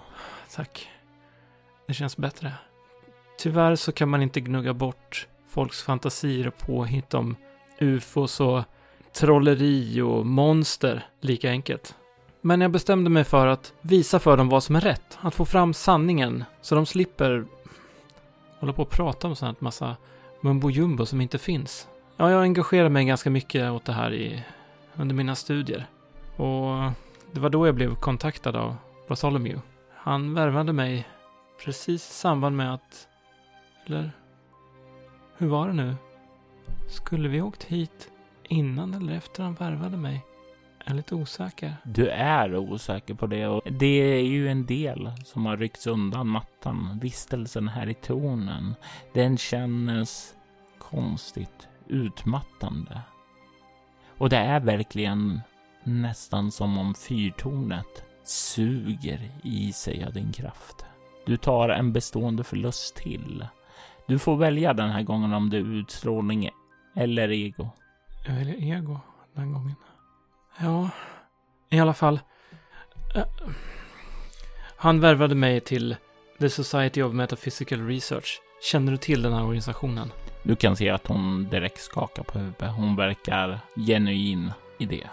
Tack. 0.54 0.88
Det 1.86 1.94
känns 1.94 2.16
bättre. 2.16 2.52
Tyvärr 3.38 3.76
så 3.76 3.92
kan 3.92 4.08
man 4.08 4.22
inte 4.22 4.40
gnugga 4.40 4.74
bort 4.74 5.26
folks 5.48 5.82
fantasier 5.82 6.48
och 6.48 6.58
påhitt 6.58 7.14
om 7.14 7.36
ufos 7.78 8.40
och 8.40 8.62
trolleri 9.12 10.00
och 10.00 10.26
monster 10.26 11.06
lika 11.20 11.50
enkelt. 11.50 11.94
Men 12.40 12.60
jag 12.60 12.70
bestämde 12.70 13.10
mig 13.10 13.24
för 13.24 13.46
att 13.46 13.72
visa 13.80 14.18
för 14.18 14.36
dem 14.36 14.48
vad 14.48 14.62
som 14.62 14.76
är 14.76 14.80
rätt. 14.80 15.18
Att 15.20 15.34
få 15.34 15.44
fram 15.44 15.74
sanningen 15.74 16.44
så 16.60 16.74
de 16.74 16.86
slipper 16.86 17.44
hålla 18.58 18.72
på 18.72 18.82
och 18.82 18.90
prata 18.90 19.28
om 19.28 19.36
sånt 19.36 19.60
massa 19.60 19.96
mumbo 20.40 20.70
jumbo 20.70 21.06
som 21.06 21.20
inte 21.20 21.38
finns. 21.38 21.88
Ja, 22.20 22.30
jag 22.30 22.42
engagerade 22.42 22.90
mig 22.90 23.04
ganska 23.04 23.30
mycket 23.30 23.70
åt 23.70 23.84
det 23.84 23.92
här 23.92 24.12
i, 24.12 24.42
under 24.94 25.14
mina 25.14 25.34
studier. 25.34 25.86
Och 26.36 26.92
det 27.32 27.40
var 27.40 27.50
då 27.50 27.66
jag 27.66 27.74
blev 27.74 27.94
kontaktad 27.94 28.56
av 28.56 28.76
Bartholomew. 29.08 29.62
Han 29.94 30.34
värvade 30.34 30.72
mig 30.72 31.08
precis 31.64 32.10
i 32.10 32.12
samband 32.12 32.56
med 32.56 32.74
att... 32.74 33.08
Eller... 33.86 34.10
Hur 35.36 35.46
var 35.46 35.68
det 35.68 35.74
nu? 35.74 35.94
Skulle 36.88 37.28
vi 37.28 37.40
åkt 37.40 37.64
hit 37.64 38.10
innan 38.48 38.94
eller 38.94 39.12
efter 39.12 39.42
han 39.42 39.54
värvade 39.54 39.96
mig? 39.96 40.24
Jag 40.78 40.90
är 40.90 40.94
lite 40.94 41.14
osäker. 41.14 41.76
Du 41.84 42.08
är 42.08 42.56
osäker 42.56 43.14
på 43.14 43.26
det 43.26 43.46
och 43.46 43.62
det 43.70 44.18
är 44.18 44.24
ju 44.24 44.48
en 44.48 44.66
del 44.66 45.12
som 45.24 45.46
har 45.46 45.56
ryckts 45.56 45.86
undan 45.86 46.28
mattan. 46.28 46.98
Vistelsen 47.02 47.68
här 47.68 47.88
i 47.88 47.94
tornen, 47.94 48.74
den 49.12 49.38
känns 49.38 50.34
konstigt 50.78 51.68
utmattande. 51.88 53.00
Och 54.18 54.28
det 54.28 54.36
är 54.36 54.60
verkligen 54.60 55.40
nästan 55.84 56.50
som 56.50 56.78
om 56.78 56.94
fyrtornet 56.94 58.04
suger 58.24 59.30
i 59.42 59.72
sig 59.72 60.04
av 60.04 60.12
din 60.12 60.32
kraft. 60.32 60.84
Du 61.26 61.36
tar 61.36 61.68
en 61.68 61.92
bestående 61.92 62.44
förlust 62.44 62.96
till. 62.96 63.46
Du 64.06 64.18
får 64.18 64.36
välja 64.36 64.72
den 64.72 64.90
här 64.90 65.02
gången 65.02 65.32
om 65.32 65.50
det 65.50 65.56
är 65.56 65.74
utstrålning 65.80 66.50
eller 66.96 67.30
ego. 67.30 67.70
Jag 68.26 68.34
väljer 68.34 68.76
ego 68.76 69.00
den 69.34 69.52
gången. 69.52 69.74
Ja, 70.60 70.90
i 71.70 71.80
alla 71.80 71.94
fall. 71.94 72.20
Uh, 73.16 73.24
han 74.76 75.00
värvade 75.00 75.34
mig 75.34 75.60
till 75.60 75.96
The 76.38 76.50
Society 76.50 77.02
of 77.02 77.12
Metaphysical 77.12 77.86
Research. 77.86 78.40
Känner 78.72 78.92
du 78.92 78.98
till 78.98 79.22
den 79.22 79.32
här 79.32 79.44
organisationen? 79.44 80.12
Du 80.42 80.56
kan 80.56 80.76
se 80.76 80.90
att 80.90 81.06
hon 81.06 81.48
direkt 81.50 81.80
skakar 81.80 82.22
på 82.22 82.38
huvudet. 82.38 82.70
Hon 82.76 82.96
verkar 82.96 83.60
genuin 83.74 84.52
i 84.78 84.86
det. 84.86 85.08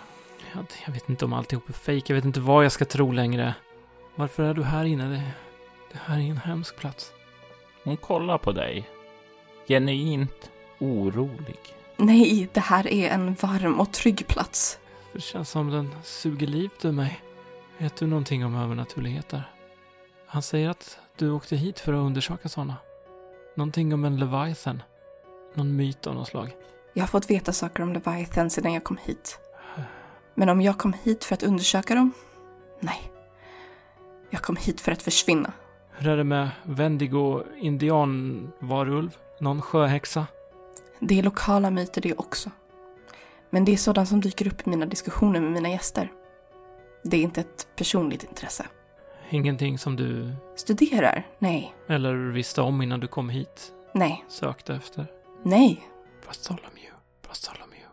Jag, 0.53 0.65
jag 0.85 0.93
vet 0.93 1.09
inte 1.09 1.25
om 1.25 1.33
alltihop 1.33 1.69
är 1.69 1.73
fejk. 1.73 2.09
Jag 2.09 2.15
vet 2.15 2.25
inte 2.25 2.39
vad 2.39 2.65
jag 2.65 2.71
ska 2.71 2.85
tro 2.85 3.11
längre. 3.11 3.55
Varför 4.15 4.43
är 4.43 4.53
du 4.53 4.63
här 4.63 4.85
inne? 4.85 5.09
Det, 5.09 5.23
det 5.91 5.99
här 6.05 6.17
är 6.17 6.29
en 6.29 6.37
hemsk 6.37 6.77
plats. 6.77 7.11
Hon 7.83 7.97
kollar 7.97 8.37
på 8.37 8.51
dig. 8.51 8.89
Genuint 9.67 10.51
orolig. 10.79 11.59
Nej, 11.97 12.49
det 12.53 12.59
här 12.59 12.87
är 12.87 13.09
en 13.09 13.33
varm 13.33 13.79
och 13.79 13.91
trygg 13.91 14.27
plats. 14.27 14.79
Det 15.13 15.21
känns 15.21 15.49
som 15.49 15.69
den 15.69 15.91
suger 16.03 16.47
livet 16.47 16.85
ur 16.85 16.91
mig. 16.91 17.19
Vet 17.77 17.95
du 17.95 18.07
någonting 18.07 18.45
om 18.45 18.55
övernaturligheter? 18.55 19.43
Han 20.27 20.41
säger 20.41 20.69
att 20.69 20.99
du 21.17 21.31
åkte 21.31 21.55
hit 21.55 21.79
för 21.79 21.93
att 21.93 22.05
undersöka 22.05 22.49
sådana. 22.49 22.75
Någonting 23.55 23.93
om 23.93 24.05
en 24.05 24.17
Leviathan. 24.17 24.83
Någon 25.55 25.75
myt 25.75 26.07
av 26.07 26.15
något 26.15 26.27
slag. 26.27 26.55
Jag 26.93 27.03
har 27.03 27.07
fått 27.07 27.29
veta 27.29 27.53
saker 27.53 27.83
om 27.83 27.93
Leviathan 27.93 28.49
sedan 28.49 28.73
jag 28.73 28.83
kom 28.83 28.97
hit. 28.97 29.39
Men 30.33 30.49
om 30.49 30.61
jag 30.61 30.77
kom 30.77 30.93
hit 30.93 31.23
för 31.23 31.33
att 31.33 31.43
undersöka 31.43 31.95
dem? 31.95 32.11
Nej. 32.79 33.11
Jag 34.29 34.41
kom 34.41 34.55
hit 34.55 34.81
för 34.81 34.91
att 34.91 35.01
försvinna. 35.01 35.53
Hur 35.91 36.09
är 36.09 36.17
det 36.17 36.23
med 36.23 36.49
Wendigo, 36.63 37.43
indianvarulv, 37.57 39.17
någon 39.39 39.61
sjöhäxa? 39.61 40.27
Det 40.99 41.19
är 41.19 41.23
lokala 41.23 41.69
myter 41.69 42.01
det 42.01 42.13
också. 42.13 42.51
Men 43.49 43.65
det 43.65 43.73
är 43.73 43.77
sådant 43.77 44.09
som 44.09 44.21
dyker 44.21 44.47
upp 44.47 44.67
i 44.67 44.69
mina 44.69 44.85
diskussioner 44.85 45.39
med 45.39 45.51
mina 45.51 45.69
gäster. 45.69 46.11
Det 47.03 47.17
är 47.17 47.21
inte 47.21 47.41
ett 47.41 47.67
personligt 47.75 48.23
intresse. 48.23 48.65
Ingenting 49.29 49.77
som 49.77 49.95
du... 49.95 50.33
Studerar? 50.55 51.27
Nej. 51.39 51.75
Eller 51.87 52.13
visste 52.31 52.61
om 52.61 52.81
innan 52.81 52.99
du 52.99 53.07
kom 53.07 53.29
hit? 53.29 53.71
Nej. 53.93 54.25
Sökte 54.29 54.75
efter? 54.75 55.07
Nej. 55.45 55.87
Bartholomew, 56.25 56.91
Bartholomew. 57.27 57.85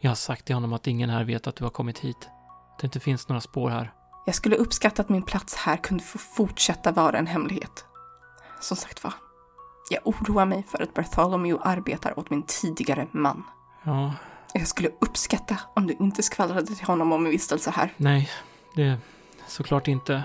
Jag 0.00 0.10
har 0.10 0.14
sagt 0.16 0.44
till 0.44 0.54
honom 0.54 0.72
att 0.72 0.86
ingen 0.86 1.10
här 1.10 1.24
vet 1.24 1.46
att 1.46 1.56
du 1.56 1.64
har 1.64 1.70
kommit 1.70 1.98
hit. 1.98 2.28
Det 2.80 2.84
inte 2.86 3.00
finns 3.00 3.28
några 3.28 3.40
spår 3.40 3.70
här. 3.70 3.92
Jag 4.26 4.34
skulle 4.34 4.56
uppskatta 4.56 5.02
att 5.02 5.08
min 5.08 5.22
plats 5.22 5.54
här 5.56 5.76
kunde 5.76 6.04
få 6.04 6.18
fortsätta 6.18 6.92
vara 6.92 7.18
en 7.18 7.26
hemlighet. 7.26 7.84
Som 8.60 8.76
sagt 8.76 9.04
var, 9.04 9.12
jag 9.90 10.00
oroar 10.06 10.44
mig 10.46 10.62
för 10.62 10.82
att 10.82 10.94
Bartholomew 10.94 11.68
arbetar 11.70 12.18
åt 12.18 12.30
min 12.30 12.42
tidigare 12.42 13.06
man. 13.12 13.42
Ja, 13.82 14.14
Jag 14.54 14.66
skulle 14.68 14.88
uppskatta 15.00 15.56
om 15.74 15.86
du 15.86 15.96
inte 16.00 16.22
skvallrade 16.22 16.66
till 16.66 16.86
honom 16.86 17.12
om 17.12 17.22
min 17.22 17.32
vistelse 17.32 17.70
här. 17.70 17.92
nej, 17.96 18.30
det 18.74 18.96
såklart 19.46 19.88
inte. 19.88 20.22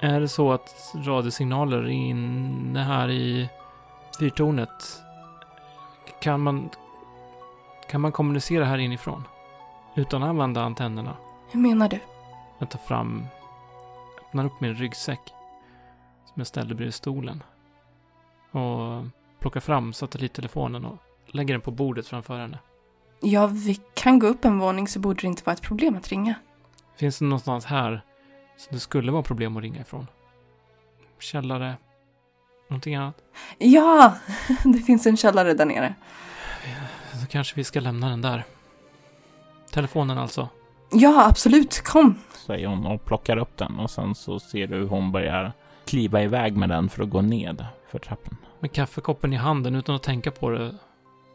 Är 0.00 0.20
det 0.20 0.28
så 0.28 0.52
att 0.52 0.92
radiosignaler 0.94 1.78
är 1.82 1.88
inne 1.88 2.82
här 2.82 3.10
i 3.10 3.48
fyrtornet? 4.18 5.01
Kan 6.22 6.40
man, 6.40 6.70
kan 7.88 8.00
man 8.00 8.12
kommunicera 8.12 8.64
här 8.64 8.78
inifrån? 8.78 9.24
Utan 9.94 10.22
att 10.22 10.28
använda 10.28 10.62
antennerna? 10.62 11.16
Hur 11.50 11.60
menar 11.60 11.88
du? 11.88 11.98
Jag 12.58 12.70
tar 12.70 12.78
fram, 12.78 13.26
öppnar 14.20 14.44
upp 14.44 14.60
min 14.60 14.74
ryggsäck 14.74 15.20
som 16.24 16.34
jag 16.34 16.46
ställde 16.46 16.74
bredvid 16.74 16.94
stolen. 16.94 17.42
Och 18.50 19.04
plockar 19.38 19.60
fram 19.60 19.92
satellittelefonen 19.92 20.84
och 20.84 20.96
lägger 21.26 21.54
den 21.54 21.60
på 21.60 21.70
bordet 21.70 22.06
framför 22.06 22.38
henne. 22.38 22.58
Ja, 23.20 23.46
vi 23.46 23.80
kan 23.94 24.18
gå 24.18 24.26
upp 24.26 24.44
en 24.44 24.58
våning 24.58 24.88
så 24.88 25.00
borde 25.00 25.20
det 25.20 25.26
inte 25.26 25.42
vara 25.44 25.54
ett 25.54 25.62
problem 25.62 25.96
att 25.96 26.08
ringa. 26.08 26.34
Finns 26.96 27.18
det 27.18 27.24
någonstans 27.24 27.64
här 27.64 28.04
som 28.56 28.74
det 28.74 28.80
skulle 28.80 29.12
vara 29.12 29.22
problem 29.22 29.56
att 29.56 29.62
ringa 29.62 29.80
ifrån? 29.80 30.06
Källare? 31.18 31.76
Någonting 32.72 32.94
annat? 32.94 33.22
Ja, 33.58 34.14
det 34.64 34.78
finns 34.78 35.06
en 35.06 35.16
källare 35.16 35.54
där 35.54 35.66
nere. 35.66 35.94
Så 37.20 37.26
kanske 37.26 37.56
vi 37.56 37.64
ska 37.64 37.80
lämna 37.80 38.08
den 38.08 38.22
där. 38.22 38.44
Telefonen 39.70 40.18
alltså. 40.18 40.48
Ja, 40.92 41.26
absolut. 41.28 41.82
Kom. 41.84 42.14
Säger 42.46 42.66
hon 42.66 42.86
och 42.86 43.04
plockar 43.04 43.36
upp 43.36 43.56
den 43.56 43.78
och 43.78 43.90
sen 43.90 44.14
så 44.14 44.40
ser 44.40 44.66
du 44.66 44.76
hur 44.76 44.88
hon 44.88 45.12
börjar 45.12 45.52
kliva 45.86 46.22
iväg 46.22 46.56
med 46.56 46.68
den 46.68 46.88
för 46.88 47.02
att 47.02 47.10
gå 47.10 47.20
ned 47.20 47.66
för 47.90 47.98
trappan. 47.98 48.36
Med 48.60 48.72
kaffekoppen 48.72 49.32
i 49.32 49.36
handen 49.36 49.74
utan 49.74 49.94
att 49.94 50.02
tänka 50.02 50.30
på 50.30 50.50
det 50.50 50.74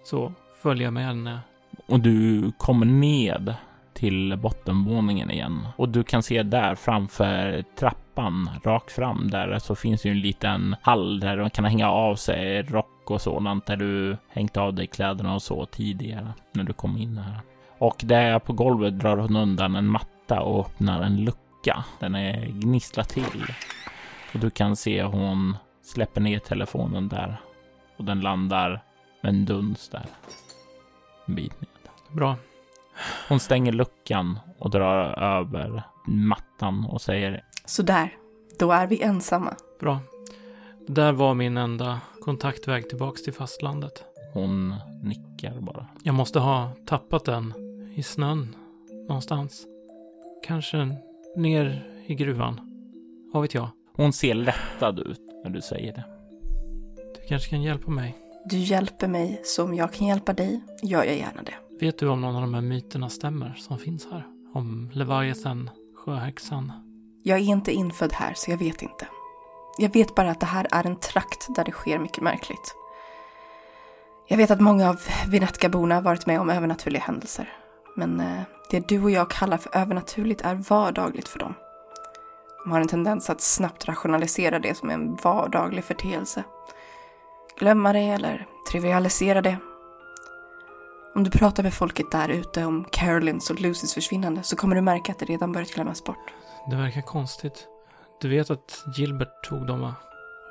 så 0.04 0.34
följer 0.62 0.84
jag 0.84 0.94
med 0.94 1.06
henne. 1.06 1.40
Och 1.86 2.00
du 2.00 2.52
kommer 2.58 2.86
ned 2.86 3.56
till 3.98 4.38
bottenvåningen 4.38 5.32
igen 5.32 5.68
och 5.76 5.90
du 5.90 6.04
kan 6.04 6.24
se 6.24 6.44
där 6.44 6.76
framför 6.76 7.64
trappan 7.80 8.50
rakt 8.64 8.92
fram 8.92 9.30
där 9.30 9.60
så 9.60 9.76
finns 9.76 10.06
ju 10.06 10.12
en 10.12 10.20
liten 10.20 10.76
hall 10.82 11.20
där 11.20 11.38
de 11.38 11.50
kan 11.50 11.66
hänga 11.66 11.92
av 11.92 12.16
sig 12.16 12.62
rock 12.62 13.12
och 13.12 13.22
sådant 13.22 13.66
där 13.66 13.78
du 13.78 14.18
hängt 14.30 14.58
av 14.58 14.74
dig 14.74 14.88
kläderna 14.88 15.36
och 15.36 15.42
så 15.42 15.66
tidigare 15.66 16.34
när 16.54 16.64
du 16.64 16.74
kom 16.74 16.98
in 16.98 17.18
här. 17.18 17.40
Och 17.78 17.96
där 18.04 18.40
på 18.40 18.54
golvet 18.54 19.00
drar 19.00 19.18
hon 19.18 19.36
undan 19.36 19.76
en 19.76 19.88
matta 19.88 20.42
och 20.42 20.66
öppnar 20.66 21.02
en 21.02 21.26
lucka. 21.26 21.84
Den 22.00 22.16
är 22.16 22.46
gnisslar 22.46 23.04
till 23.04 23.46
och 24.34 24.40
du 24.40 24.50
kan 24.50 24.76
se 24.76 25.04
hon 25.04 25.58
släpper 25.84 26.22
ner 26.22 26.40
telefonen 26.40 27.08
där 27.08 27.38
och 27.98 28.06
den 28.06 28.22
landar 28.22 28.84
med 29.22 29.30
en 29.30 29.46
duns 29.46 29.90
där. 29.90 30.06
En 31.26 31.36
bit 31.36 31.62
ned. 31.62 31.70
Bra. 32.12 32.36
Hon 33.30 33.40
stänger 33.40 33.72
luckan 33.72 34.40
och 34.60 34.70
drar 34.70 35.20
över 35.20 35.84
mattan 36.08 36.86
och 36.86 37.02
säger 37.02 37.44
Så 37.66 37.84
där, 37.84 38.16
då 38.60 38.72
är 38.72 38.88
vi 38.88 39.02
ensamma. 39.04 39.54
Bra. 39.80 40.00
Det 40.88 40.94
där 40.94 41.12
var 41.12 41.34
min 41.34 41.58
enda 41.58 42.00
kontaktväg 42.22 42.90
tillbaks 42.90 43.24
till 43.24 43.34
fastlandet. 43.34 44.04
hon 44.34 44.76
nickar 45.04 45.62
bara. 45.62 45.88
Jag 46.04 46.16
måste 46.16 46.40
ha 46.40 46.72
tappat 46.86 47.26
den 47.26 47.54
i 47.96 48.04
snön 48.04 48.56
någonstans. 49.08 49.66
Kanske 50.44 50.96
ner 51.36 51.88
i 52.06 52.16
gruvan. 52.16 52.60
Vad 53.34 53.42
vet 53.42 53.54
jag? 53.54 53.70
Hon 53.96 54.14
ser 54.14 54.34
lättad 54.34 55.00
ut 55.00 55.22
när 55.44 55.50
du 55.50 55.62
säger 55.62 55.94
det. 55.94 56.04
Du 56.96 57.28
kanske 57.28 57.50
kan 57.50 57.62
hjälpa 57.62 57.92
mig. 57.92 58.18
Du 58.46 58.58
hjälper 58.58 59.08
mig, 59.08 59.42
så 59.44 59.64
om 59.64 59.74
jag 59.74 59.94
kan 59.94 60.08
hjälpa 60.08 60.34
dig 60.34 60.62
gör 60.84 61.04
jag 61.04 61.18
gärna 61.18 61.44
det. 61.44 61.67
Vet 61.80 62.00
du 62.00 62.08
om 62.08 62.22
någon 62.22 62.36
av 62.36 62.42
de 62.42 62.54
här 62.54 62.62
myterna 62.62 63.10
stämmer 63.10 63.54
som 63.54 63.80
finns 63.80 64.08
här? 64.12 64.24
Om 64.54 64.90
Leviathan, 64.94 65.70
sjöhäxan? 65.96 66.72
Jag 67.24 67.40
är 67.40 67.44
inte 67.44 67.72
infödd 67.72 68.14
här, 68.14 68.34
så 68.36 68.52
jag 68.52 68.58
vet 68.58 68.82
inte. 68.82 69.08
Jag 69.78 69.94
vet 69.94 70.16
bara 70.16 70.32
att 70.32 70.40
det 70.40 70.46
här 70.46 70.68
är 70.72 70.86
en 70.86 70.96
trakt 70.96 71.56
där 71.56 71.64
det 71.64 71.72
sker 71.72 72.00
mycket 72.00 72.24
märkligt. 72.24 72.76
Jag 74.28 74.38
vet 74.38 74.52
att 74.52 74.60
många 74.60 74.90
av 74.90 75.02
Vinetka-borna 75.28 76.02
varit 76.02 76.26
med 76.26 76.40
om 76.40 76.50
övernaturliga 76.50 77.02
händelser. 77.02 77.54
Men 77.96 78.20
eh, 78.20 78.42
det 78.72 78.88
du 78.88 79.04
och 79.04 79.12
jag 79.12 79.30
kallar 79.30 79.58
för 79.58 79.78
övernaturligt 79.78 80.42
är 80.42 80.56
vardagligt 80.56 81.28
för 81.28 81.40
dem. 81.40 81.54
De 82.64 82.72
har 82.72 82.82
en 82.82 82.88
tendens 82.88 83.30
att 83.30 83.42
snabbt 83.42 83.88
rationalisera 83.88 84.60
det 84.60 84.78
som 84.78 84.90
är 84.90 84.94
en 84.94 85.16
vardaglig 85.16 85.84
förteelse. 85.84 86.44
Glömma 87.60 87.94
det 87.94 88.00
eller 88.00 88.48
trivialisera 88.72 89.42
det. 89.42 89.58
Om 91.18 91.24
du 91.24 91.30
pratar 91.30 91.64
med 91.64 91.74
folket 91.74 92.12
där 92.12 92.30
ute 92.30 92.66
om 92.66 92.86
Carolins 92.92 93.50
och 93.50 93.62
Lucys 93.62 93.94
försvinnande 93.94 94.44
så 94.44 94.56
kommer 94.56 94.76
du 94.76 94.82
märka 94.82 95.12
att 95.12 95.20
det 95.20 95.26
redan 95.26 95.52
börjat 95.52 95.72
glömmas 95.72 96.04
bort. 96.04 96.34
Det 96.70 96.76
verkar 96.76 97.02
konstigt. 97.02 97.68
Du 98.22 98.30
vet 98.30 98.50
att 98.50 98.84
Gilbert 98.98 99.44
tog 99.44 99.68
dem 99.68 99.82
va? 99.82 99.96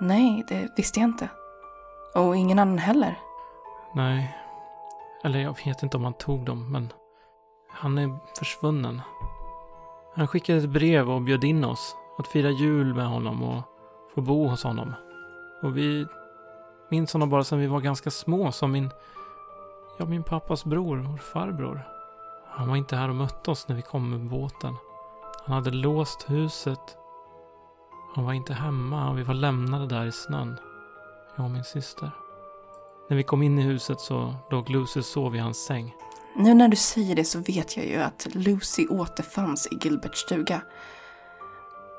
Nej, 0.01 0.45
det 0.49 0.69
visste 0.77 1.01
jag 1.01 1.09
inte. 1.09 1.29
Och 2.15 2.37
ingen 2.37 2.59
annan 2.59 2.79
heller. 2.79 3.19
Nej. 3.95 4.37
Eller 5.25 5.39
jag 5.39 5.57
vet 5.65 5.83
inte 5.83 5.97
om 5.97 6.05
han 6.05 6.15
tog 6.15 6.45
dem, 6.45 6.73
men 6.73 6.93
han 7.69 7.99
är 7.99 8.19
försvunnen. 8.39 9.03
Han 10.15 10.29
skickade 10.29 10.59
ett 10.59 10.71
brev 10.71 11.11
och 11.11 11.23
bjöd 11.23 11.45
in 11.45 11.65
oss 11.65 11.97
att 12.19 12.29
fira 12.29 12.51
jul 12.51 12.95
med 12.95 13.07
honom 13.07 13.43
och 13.43 13.63
få 14.15 14.21
bo 14.21 14.49
hos 14.49 14.65
honom. 14.65 14.95
Och 15.63 15.77
vi 15.77 16.07
minns 16.91 17.13
honom 17.13 17.31
bara 17.31 17.45
sedan 17.45 17.61
vi 17.61 17.67
var 17.67 17.81
ganska 17.81 18.11
små, 18.11 18.53
som 18.53 18.73
min, 18.73 18.91
ja, 19.97 20.05
min 20.07 20.23
pappas 20.23 20.65
bror 20.65 21.15
och 21.15 21.21
farbror. 21.21 21.81
Han 22.49 22.69
var 22.69 22.77
inte 22.77 22.97
här 22.97 23.09
och 23.09 23.15
mötte 23.15 23.51
oss 23.51 23.69
när 23.69 23.77
vi 23.77 23.83
kom 23.83 24.11
med 24.11 24.21
båten. 24.21 24.75
Han 25.45 25.55
hade 25.55 25.71
låst 25.71 26.25
huset. 26.31 26.97
Han 28.15 28.25
var 28.25 28.33
inte 28.33 28.55
hemma 28.55 29.11
och 29.11 29.19
vi 29.19 29.23
var 29.23 29.35
lämnade 29.35 29.87
där 29.87 30.07
i 30.07 30.13
snön. 30.13 30.59
Jag 31.37 31.45
och 31.45 31.51
min 31.51 31.65
syster. 31.65 32.11
När 33.09 33.17
vi 33.17 33.23
kom 33.23 33.43
in 33.43 33.59
i 33.59 33.63
huset 33.63 34.01
så 34.01 34.35
låg 34.51 34.71
Lucy 34.71 35.01
och 35.01 35.05
sov 35.07 35.37
i 35.37 35.39
hans 35.39 35.65
säng. 35.65 35.95
Nu 36.37 36.55
när 36.55 36.69
du 36.69 36.77
säger 36.77 37.17
det 37.17 37.25
så 37.25 37.39
vet 37.39 37.77
jag 37.77 37.87
ju 37.87 37.97
att 37.97 38.27
Lucy 38.35 38.87
återfanns 38.87 39.67
i 39.67 39.79
Gilberts 39.83 40.19
stuga. 40.21 40.61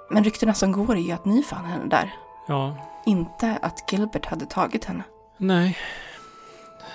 Men 0.10 0.24
ryktena 0.24 0.54
som 0.54 0.72
går 0.72 0.96
är 0.96 1.00
ju 1.02 1.12
att 1.12 1.26
ni 1.26 1.44
fann 1.44 1.66
henne 1.66 1.86
där. 1.86 2.16
Ja, 2.48 2.76
Inte 3.06 3.60
att 3.62 3.92
Gilbert 3.94 4.26
hade 4.26 4.46
tagit 4.46 4.86
henne. 4.86 5.04
nej. 5.38 5.78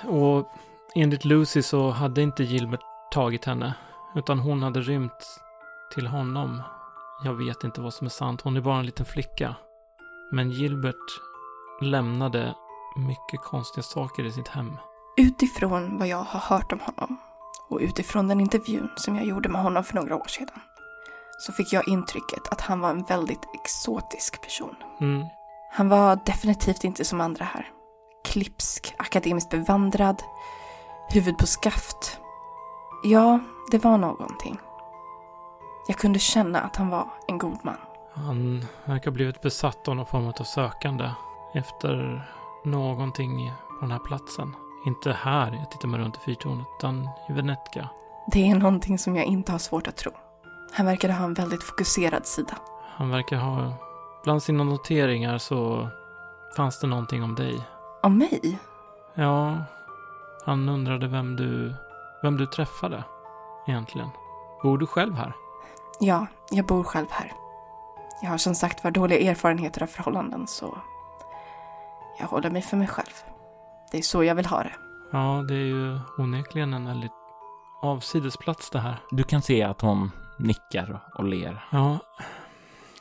Och 0.09 0.49
enligt 0.95 1.25
Lucy 1.25 1.63
så 1.63 1.91
hade 1.91 2.23
inte 2.23 2.45
Gilbert 2.45 2.81
tagit 3.13 3.45
henne. 3.45 3.75
Utan 4.15 4.39
hon 4.39 4.63
hade 4.63 4.81
rymt 4.81 5.41
till 5.95 6.07
honom. 6.07 6.63
Jag 7.25 7.35
vet 7.35 7.65
inte 7.65 7.81
vad 7.81 7.95
som 7.95 8.05
är 8.07 8.11
sant. 8.11 8.41
Hon 8.41 8.57
är 8.57 8.61
bara 8.61 8.79
en 8.79 8.87
liten 8.87 9.07
flicka. 9.07 9.55
Men 10.33 10.51
Gilbert 10.51 11.21
lämnade 11.81 12.55
mycket 12.97 13.41
konstiga 13.41 13.83
saker 13.83 14.25
i 14.25 14.33
sitt 14.33 14.49
hem. 14.49 14.77
Utifrån 15.17 15.99
vad 15.99 16.09
jag 16.09 16.23
har 16.23 16.41
hört 16.41 16.73
om 16.73 16.81
honom 16.81 17.17
och 17.69 17.79
utifrån 17.81 18.29
den 18.29 18.41
intervjun 18.41 18.91
som 18.97 19.17
jag 19.17 19.25
gjorde 19.25 19.49
med 19.49 19.63
honom 19.63 19.85
för 19.85 19.95
några 19.95 20.17
år 20.17 20.29
sedan 20.29 20.61
så 21.39 21.53
fick 21.53 21.73
jag 21.73 21.89
intrycket 21.89 22.49
att 22.51 22.61
han 22.61 22.81
var 22.81 22.91
en 22.91 23.03
väldigt 23.03 23.49
exotisk 23.55 24.43
person. 24.43 24.77
Mm. 25.01 25.27
Han 25.73 25.89
var 25.89 26.19
definitivt 26.27 26.85
inte 26.85 27.05
som 27.05 27.21
andra 27.21 27.45
här. 27.45 27.71
Klipsk, 28.25 28.95
akademiskt 28.99 29.51
bevandrad, 29.51 30.23
huvud 31.13 31.39
på 31.39 31.47
skaft. 31.47 32.19
Ja, 33.03 33.41
det 33.71 33.85
var 33.85 33.99
någonting. 33.99 34.59
Jag 35.87 35.97
kunde 35.97 36.19
känna 36.19 36.61
att 36.61 36.77
han 36.77 36.89
var 36.89 37.07
en 37.29 37.39
god 37.39 37.59
man. 37.63 37.77
Han 38.15 38.65
verkar 38.85 39.11
ha 39.11 39.15
blivit 39.15 39.41
besatt 39.41 39.89
av 39.89 39.97
någon 39.97 40.07
form 40.07 40.27
av 40.27 40.45
sökande 40.45 41.11
efter 41.55 42.23
någonting 42.65 43.53
på 43.69 43.81
den 43.81 43.91
här 43.91 43.99
platsen. 43.99 44.57
Inte 44.87 45.13
här, 45.13 45.53
jag 45.53 45.71
tittar 45.71 45.89
mig 45.89 46.01
runt 46.01 46.17
i 46.17 46.21
fyrtornet, 46.21 46.67
utan 46.79 47.09
i 47.29 47.33
Venetka. 47.33 47.89
Det 48.33 48.51
är 48.51 48.55
någonting 48.55 48.99
som 48.99 49.17
jag 49.17 49.25
inte 49.25 49.53
har 49.53 49.59
svårt 49.59 49.87
att 49.89 49.97
tro. 49.97 50.13
Han 50.73 50.87
verkade 50.87 51.13
ha 51.13 51.25
en 51.25 51.35
väldigt 51.35 51.63
fokuserad 51.63 52.27
sida. 52.27 52.55
Han 52.97 53.11
verkar 53.11 53.37
ha... 53.37 53.73
Bland 54.25 54.43
sina 54.43 54.65
noteringar 54.65 55.39
så 55.39 55.89
fanns 56.57 56.81
det 56.81 56.87
någonting 56.87 57.23
om 57.23 57.35
dig. 57.35 57.61
Om 58.03 58.19
mig? 58.19 58.59
Ja, 59.15 59.57
han 60.45 60.69
undrade 60.69 61.09
vem 61.09 61.37
du, 61.37 61.75
vem 62.23 62.37
du 62.37 62.47
träffade 62.47 63.05
egentligen. 63.67 64.09
Bor 64.63 64.79
du 64.79 64.87
själv 64.87 65.15
här? 65.15 65.33
Ja, 66.01 66.27
jag 66.51 66.67
bor 66.67 66.83
själv 66.83 67.07
här. 67.11 67.33
Jag 68.23 68.31
har 68.31 68.39
som 68.39 68.55
sagt 68.55 68.85
var 68.85 68.91
dåliga 68.91 69.31
erfarenheter 69.31 69.83
av 69.83 69.87
förhållanden 69.87 70.47
så 70.47 70.79
jag 72.19 72.27
håller 72.27 72.51
mig 72.51 72.63
för 72.63 72.77
mig 72.77 72.89
själv. 72.89 73.15
Det 73.93 73.99
är 73.99 74.03
så 74.03 74.25
jag 74.25 74.35
vill 74.35 74.47
ha 74.47 74.63
det. 74.63 74.73
Ja, 75.13 75.45
det 75.49 75.55
är 75.55 75.67
ju 75.67 75.99
onekligen 76.19 76.75
en 76.75 76.87
väldigt 76.87 77.13
avsidesplats 77.83 78.71
det 78.71 78.81
här. 78.81 78.97
Du 79.11 79.23
kan 79.23 79.43
se 79.43 79.63
att 79.63 79.81
hon 79.81 80.11
nickar 80.39 81.01
och 81.15 81.25
ler. 81.25 81.65
Ja. 81.71 81.99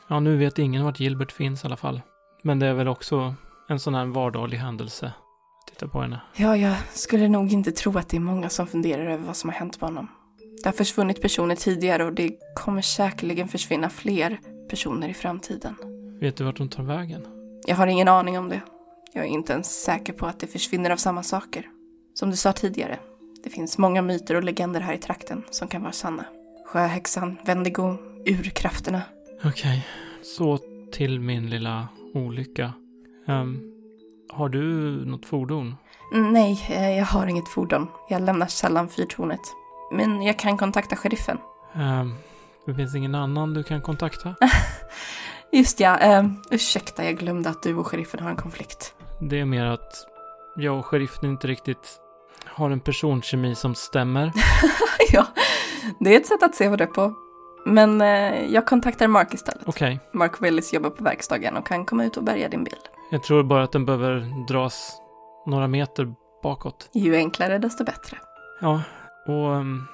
Ja, 0.06 0.20
nu 0.20 0.36
vet 0.36 0.58
ingen 0.58 0.84
vart 0.84 1.00
Gilbert 1.00 1.32
finns 1.32 1.64
i 1.64 1.66
alla 1.66 1.76
fall. 1.76 2.00
Men 2.42 2.58
det 2.58 2.66
är 2.66 2.74
väl 2.74 2.88
också 2.88 3.34
en 3.68 3.80
sån 3.80 3.94
här 3.94 4.04
vardaglig 4.04 4.58
händelse. 4.58 5.12
Titta 5.66 5.88
på 5.88 6.00
henne. 6.00 6.20
Ja, 6.36 6.56
jag 6.56 6.76
skulle 6.92 7.28
nog 7.28 7.52
inte 7.52 7.72
tro 7.72 7.98
att 7.98 8.08
det 8.08 8.16
är 8.16 8.20
många 8.20 8.48
som 8.48 8.66
funderar 8.66 9.06
över 9.06 9.26
vad 9.26 9.36
som 9.36 9.50
har 9.50 9.56
hänt 9.56 9.80
med 9.80 9.90
honom. 9.90 10.08
Det 10.62 10.68
har 10.68 10.72
försvunnit 10.72 11.22
personer 11.22 11.54
tidigare 11.54 12.04
och 12.04 12.12
det 12.12 12.30
kommer 12.54 12.82
säkerligen 12.82 13.48
försvinna 13.48 13.90
fler 13.90 14.40
personer 14.68 15.08
i 15.08 15.14
framtiden. 15.14 15.74
Vet 16.20 16.36
du 16.36 16.44
vart 16.44 16.58
hon 16.58 16.68
tar 16.68 16.82
vägen? 16.82 17.26
Jag 17.66 17.76
har 17.76 17.86
ingen 17.86 18.08
aning 18.08 18.38
om 18.38 18.48
det. 18.48 18.60
Jag 19.12 19.24
är 19.24 19.28
inte 19.28 19.52
ens 19.52 19.82
säker 19.82 20.12
på 20.12 20.26
att 20.26 20.40
det 20.40 20.46
försvinner 20.46 20.90
av 20.90 20.96
samma 20.96 21.22
saker. 21.22 21.66
Som 22.14 22.30
du 22.30 22.36
sa 22.36 22.52
tidigare, 22.52 22.98
det 23.44 23.50
finns 23.50 23.78
många 23.78 24.02
myter 24.02 24.34
och 24.34 24.44
legender 24.44 24.80
här 24.80 24.94
i 24.94 24.98
trakten 24.98 25.42
som 25.50 25.68
kan 25.68 25.82
vara 25.82 25.92
sanna. 25.92 26.24
Sjöhäxan, 26.66 27.38
Wendigo, 27.44 27.96
urkrafterna. 28.26 29.02
Okej. 29.44 29.86
Så 30.22 30.58
till 30.92 31.20
min 31.20 31.50
lilla 31.50 31.88
olycka. 32.14 32.72
Ehm, 33.26 33.60
har 34.30 34.48
du 34.48 34.60
något 35.06 35.26
fordon? 35.26 35.76
Mm, 36.14 36.32
Nej, 36.32 36.66
eh, 36.70 36.98
jag 36.98 37.04
har 37.04 37.26
inget 37.26 37.48
fordon. 37.48 37.88
Jag 38.08 38.22
lämnar 38.22 38.46
sällan 38.46 38.88
fyrtornet. 38.88 39.40
Men 39.92 40.22
jag 40.22 40.38
kan 40.38 40.56
kontakta 40.58 40.96
sheriffen. 40.96 41.38
Ehm, 41.74 42.14
det 42.66 42.74
finns 42.74 42.94
ingen 42.94 43.14
annan 43.14 43.54
du 43.54 43.62
kan 43.62 43.82
kontakta? 43.82 44.34
Just 45.52 45.80
ja, 45.80 45.98
eh, 45.98 46.24
ursäkta 46.50 47.04
jag 47.04 47.16
glömde 47.18 47.50
att 47.50 47.62
du 47.62 47.76
och 47.76 47.86
sheriffen 47.86 48.20
har 48.20 48.30
en 48.30 48.36
konflikt. 48.36 48.94
Det 49.20 49.40
är 49.40 49.44
mer 49.44 49.64
att 49.64 50.06
jag 50.56 50.78
och 50.78 50.86
sheriffen 50.86 51.30
inte 51.30 51.46
riktigt 51.46 51.98
har 52.44 52.70
en 52.70 52.80
personkemi 52.80 53.54
som 53.54 53.74
stämmer. 53.74 54.32
ja, 55.12 55.26
det 56.00 56.14
är 56.14 56.20
ett 56.20 56.26
sätt 56.26 56.42
att 56.42 56.54
se 56.54 56.70
på 56.70 56.76
det 56.76 56.86
på. 56.86 57.14
Men 57.66 58.00
eh, 58.00 58.44
jag 58.52 58.66
kontaktar 58.66 59.08
Mark 59.08 59.34
istället. 59.34 59.62
Okej. 59.66 60.00
Mark 60.12 60.42
Willis 60.42 60.72
jobbar 60.72 60.90
på 60.90 61.04
verkstaden 61.04 61.56
och 61.56 61.66
kan 61.66 61.84
komma 61.84 62.04
ut 62.04 62.16
och 62.16 62.24
bärga 62.24 62.48
din 62.48 62.64
bil. 62.64 62.78
Jag 63.12 63.22
tror 63.22 63.42
bara 63.42 63.62
att 63.62 63.72
den 63.72 63.84
behöver 63.84 64.44
dras 64.48 64.96
några 65.46 65.68
meter 65.68 66.14
bakåt. 66.42 66.90
Ju 66.92 67.16
enklare 67.16 67.58
desto 67.58 67.84
bättre. 67.84 68.18
Ja, 68.60 68.82
och 69.26 69.54
ehm, 69.56 69.86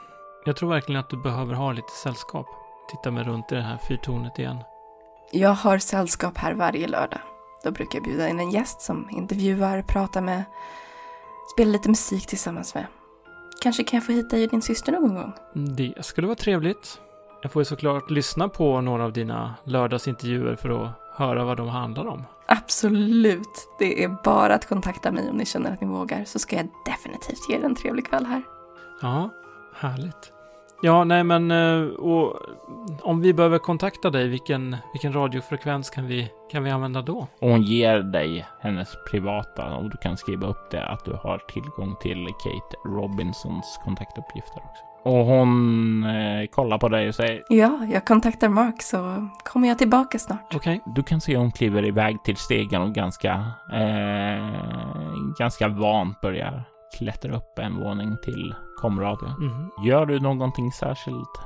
jag 0.44 0.57
tror 0.57 0.70
verkligen 0.70 1.00
att 1.00 1.11
du 1.11 1.16
behöver 1.16 1.54
ha 1.54 1.72
lite 1.72 1.92
sällskap. 2.02 2.46
Titta 2.90 3.11
mig 3.11 3.24
runt 3.24 3.52
i 3.52 3.54
det 3.54 3.61
här 3.61 3.78
fyrtornet 3.88 4.38
igen. 4.38 4.57
Jag 5.33 5.50
har 5.50 5.78
sällskap 5.78 6.38
här 6.38 6.54
varje 6.54 6.88
lördag. 6.88 7.20
Då 7.64 7.70
brukar 7.70 7.98
jag 7.98 8.04
bjuda 8.04 8.28
in 8.28 8.40
en 8.40 8.50
gäst 8.50 8.81
som 8.81 9.09
intervjuar, 9.11 9.83
pratar 9.83 10.20
med, 10.20 10.44
spelar 11.54 11.72
lite 11.72 11.88
musik 11.88 12.26
tillsammans 12.26 12.74
med. 12.74 12.87
Kanske 13.62 13.85
kan 13.85 13.96
jag 13.96 14.07
få 14.07 14.12
hit 14.12 14.31
dig 14.31 14.44
och 14.44 14.50
din 14.50 14.62
syster 14.62 14.92
någon 14.92 15.14
gång? 15.14 15.33
Det 15.76 16.04
skulle 16.04 16.26
vara 16.26 16.37
trevligt. 16.37 17.00
Jag 17.42 17.52
får 17.52 17.61
ju 17.61 17.64
såklart 17.64 18.11
lyssna 18.11 18.48
på 18.48 18.81
några 18.81 19.04
av 19.04 19.12
dina 19.12 19.54
lördagsintervjuer 19.64 20.57
för 20.57 20.85
att 20.85 21.08
höra 21.18 21.44
vad 21.44 21.57
de 21.57 21.68
handlar 21.68 22.07
om. 22.07 22.24
Absolut. 22.46 23.68
Det 23.78 24.04
är 24.04 24.09
bara 24.24 24.54
att 24.54 24.68
kontakta 24.68 25.12
mig 25.12 25.31
om 25.31 25.37
ni 25.37 25.46
känner 25.46 25.72
att 25.72 25.81
ni 25.81 25.87
vågar 25.87 26.24
så 26.24 26.38
ska 26.38 26.57
jag 26.57 26.68
definitivt 26.85 27.48
ge 27.48 27.57
er 27.57 27.64
en 27.64 27.74
trevlig 27.74 28.07
kväll 28.07 28.26
här. 28.26 28.42
Ja, 29.02 29.31
härligt. 29.74 30.33
Ja, 30.83 31.04
nej 31.04 31.24
men 31.24 31.50
eh, 31.50 31.88
och 31.88 32.37
om 33.02 33.20
vi 33.20 33.35
behöver 33.35 33.59
kontakta 33.59 34.11
dig, 34.11 34.28
vilken, 34.28 34.76
vilken 34.92 35.12
radiofrekvens 35.12 35.90
kan 35.90 36.07
vi, 36.07 36.31
kan 36.50 36.64
vi 36.64 36.70
använda 36.70 37.02
då? 37.02 37.26
Och 37.40 37.50
hon 37.50 37.62
ger 37.62 37.98
dig 37.98 38.46
hennes 38.61 38.88
privata 39.11 39.76
och 39.76 39.90
du 39.90 39.96
kan 39.96 40.16
skriva 40.16 40.46
upp 40.46 40.70
det 40.70 40.87
att 40.87 41.04
du 41.04 41.12
har 41.12 41.38
tillgång 41.38 41.96
till 42.00 42.26
Kate 42.26 42.76
Robinsons 42.85 43.81
kontaktuppgifter 43.85 44.57
också. 44.57 44.88
Och 45.02 45.24
hon 45.24 46.04
eh, 46.04 46.46
kollar 46.46 46.78
på 46.78 46.88
dig 46.88 47.08
och 47.08 47.14
säger 47.14 47.42
Ja, 47.48 47.87
jag 47.92 48.04
kontaktar 48.04 48.48
Mark 48.48 48.82
så 48.82 49.28
kommer 49.44 49.68
jag 49.68 49.78
tillbaka 49.78 50.18
snart. 50.18 50.54
Okej. 50.54 50.80
Du 50.87 51.02
kan 51.02 51.20
se 51.20 51.37
hon 51.37 51.52
kliver 51.52 51.84
iväg 51.84 52.22
till 52.24 52.37
stegen 52.37 52.82
och 52.82 52.94
ganska, 52.94 53.32
eh, 53.72 54.46
ganska 55.38 55.68
vant 55.68 56.20
börjar 56.20 56.64
klättra 56.98 57.37
upp 57.37 57.58
en 57.58 57.76
våning 57.80 58.16
till 58.22 58.54
komradion. 58.80 59.30
Mhm. 59.30 59.70
Gör 59.87 60.06
du 60.06 60.20
någonting 60.20 60.72
särskilt 60.72 61.40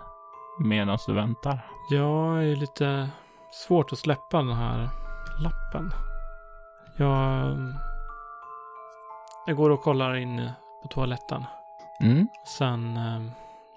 medan 0.59 0.99
du 1.07 1.15
väntar? 1.15 1.59
Jag 1.91 2.45
är 2.45 2.57
lite 2.57 3.09
svårt 3.53 3.93
att 3.93 3.99
släppa 3.99 4.37
den 4.39 4.53
här 4.53 4.89
lappen. 5.43 5.93
Jag, 6.97 7.57
jag 9.47 9.57
går 9.57 9.71
och 9.71 9.83
kollar 9.83 10.15
in 10.17 10.51
på 10.83 10.89
toaletten. 10.89 11.45
Mm. 12.03 12.29
Sen, 12.45 12.97
eh, 12.97 13.23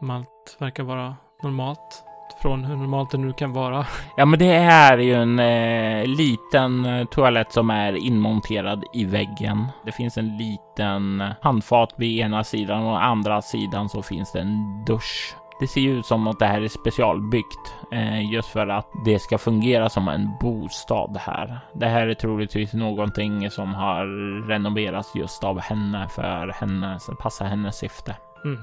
om 0.02 0.10
allt 0.10 0.56
verkar 0.60 0.84
vara 0.84 1.16
normalt. 1.44 2.04
Från 2.42 2.66
hur 2.66 2.76
normalt 2.76 3.12
det 3.12 3.18
nu 3.18 3.34
kan 3.34 3.54
vara. 3.54 3.86
Ja, 4.18 4.26
men 4.26 4.40
det 4.40 4.54
är 4.56 4.98
ju 4.98 5.14
en 5.14 5.40
eh, 5.40 6.08
liten 6.08 6.86
eh, 6.86 7.06
toalett 7.06 7.52
som 7.52 7.70
är 7.70 7.94
inmonterad 7.94 8.84
i 8.94 9.06
väggen. 9.06 9.68
Det 9.86 9.92
finns 9.92 10.18
en 10.18 10.38
liten 10.38 11.24
handfat 11.42 11.94
vid 11.96 12.20
ena 12.20 12.44
sidan 12.44 12.84
och 12.84 13.04
andra 13.04 13.42
sidan 13.42 13.90
så 13.90 14.02
finns 14.02 14.32
det 14.32 14.40
en 14.40 14.86
dusch. 14.86 15.36
Det 15.60 15.68
ser 15.68 15.82
ju 15.82 16.00
ut 16.00 16.06
som 16.06 16.28
att 16.28 16.40
det 16.40 16.46
här 16.46 16.62
är 16.62 16.68
specialbyggt 16.68 17.74
eh, 17.92 18.32
just 18.32 18.48
för 18.48 18.68
att 18.68 18.88
det 19.06 19.20
ska 19.20 19.38
fungera 19.38 19.90
som 19.90 20.08
en 20.08 20.30
bostad 20.42 21.18
här. 21.18 21.60
Det 21.74 21.86
här 21.86 22.08
är 22.08 22.14
troligtvis 22.14 22.74
någonting 22.74 23.52
som 23.52 23.74
har 23.74 24.06
renoverats 24.48 25.16
just 25.16 25.44
av 25.44 25.60
henne 25.60 26.08
för 26.10 26.54
hennes, 26.56 27.10
passa 27.20 27.46
hennes 27.46 27.78
syfte. 27.78 28.16
Mm. 28.46 28.60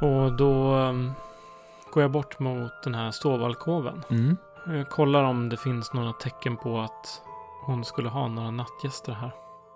Och 0.00 0.36
då 0.36 0.74
um, 0.74 1.12
går 1.90 2.02
jag 2.02 2.10
bort 2.10 2.38
mot 2.38 2.82
den 2.84 2.94
här 2.94 3.10
sovalkoven. 3.10 4.02
Mm. 4.10 4.36
Jag 4.66 4.88
kollar 4.88 5.24
om 5.24 5.48
det 5.48 5.56
finns 5.56 5.92
några 5.92 6.12
tecken 6.12 6.56
på 6.56 6.80
att 6.80 7.22
hon 7.66 7.84
skulle 7.84 8.08
ha 8.08 8.28
några 8.28 8.50
nattgäster 8.50 9.12
här. 9.12 9.30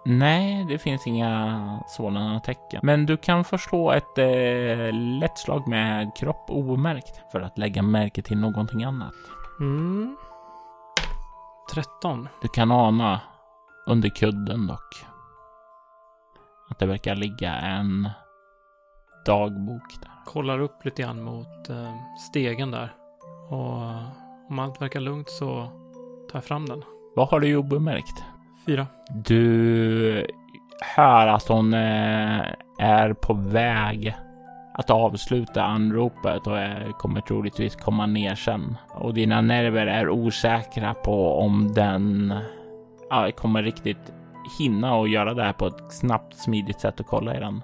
Nej, 0.05 0.65
det 0.65 0.79
finns 0.79 1.07
inga 1.07 1.83
sådana 1.87 2.41
tecken. 2.41 2.81
Men 2.83 3.07
du 3.07 3.17
kan 3.17 3.45
förslå 3.45 3.93
ett 3.93 4.19
eh, 4.19 4.93
lätt 4.93 5.39
slag 5.39 5.69
med 5.69 6.17
kropp 6.17 6.51
omärkt 6.51 7.23
för 7.33 7.41
att 7.41 7.59
lägga 7.59 7.83
märke 7.83 8.23
till 8.23 8.39
någonting 8.39 8.85
annat. 8.85 9.15
Mm. 9.61 10.17
13. 11.75 12.29
Du 12.43 12.49
kan 12.49 12.71
ana 12.71 13.21
under 13.87 14.09
kudden 14.09 14.67
dock 14.67 15.05
att 16.71 16.79
det 16.79 16.87
verkar 16.87 17.15
ligga 17.15 17.55
en 17.55 18.09
dagbok 19.27 20.01
där. 20.01 20.11
Kollar 20.27 20.59
upp 20.59 20.85
lite 20.85 21.03
grann 21.03 21.23
mot 21.23 21.69
eh, 21.69 21.95
stegen 22.31 22.71
där. 22.71 22.95
Och 23.49 23.83
om 24.49 24.59
allt 24.59 24.81
verkar 24.81 25.01
lugnt 25.01 25.31
så 25.31 25.69
tar 26.31 26.37
jag 26.37 26.45
fram 26.45 26.67
den. 26.67 26.85
Vad 27.17 27.29
har 27.29 27.41
du 27.41 27.57
obemärkt? 27.57 28.25
Fyra. 28.67 28.87
Du 29.11 30.27
hör 30.97 31.27
att 31.27 31.49
hon 31.49 31.75
eh, 31.75 32.41
är 32.79 33.13
på 33.13 33.35
väg 33.35 34.17
att 34.75 34.91
avsluta 34.91 35.63
anropet 35.63 36.47
och 36.47 36.59
är, 36.59 36.93
kommer 36.99 37.21
troligtvis 37.21 37.77
komma 37.77 38.07
ner 38.07 38.35
sen. 38.35 38.77
Och 38.89 39.15
dina 39.15 39.41
nerver 39.41 39.87
är 39.87 40.09
osäkra 40.09 40.95
på 40.95 41.39
om 41.39 41.73
den 41.75 42.35
ja, 43.11 43.31
kommer 43.37 43.63
riktigt 43.63 44.13
hinna 44.59 44.95
och 44.95 45.09
göra 45.09 45.35
det 45.35 45.43
här 45.43 45.53
på 45.53 45.67
ett 45.67 45.93
snabbt, 45.93 46.37
smidigt 46.37 46.81
sätt 46.81 47.01
och 47.01 47.07
kolla 47.07 47.37
i 47.37 47.41
den. 47.41 47.63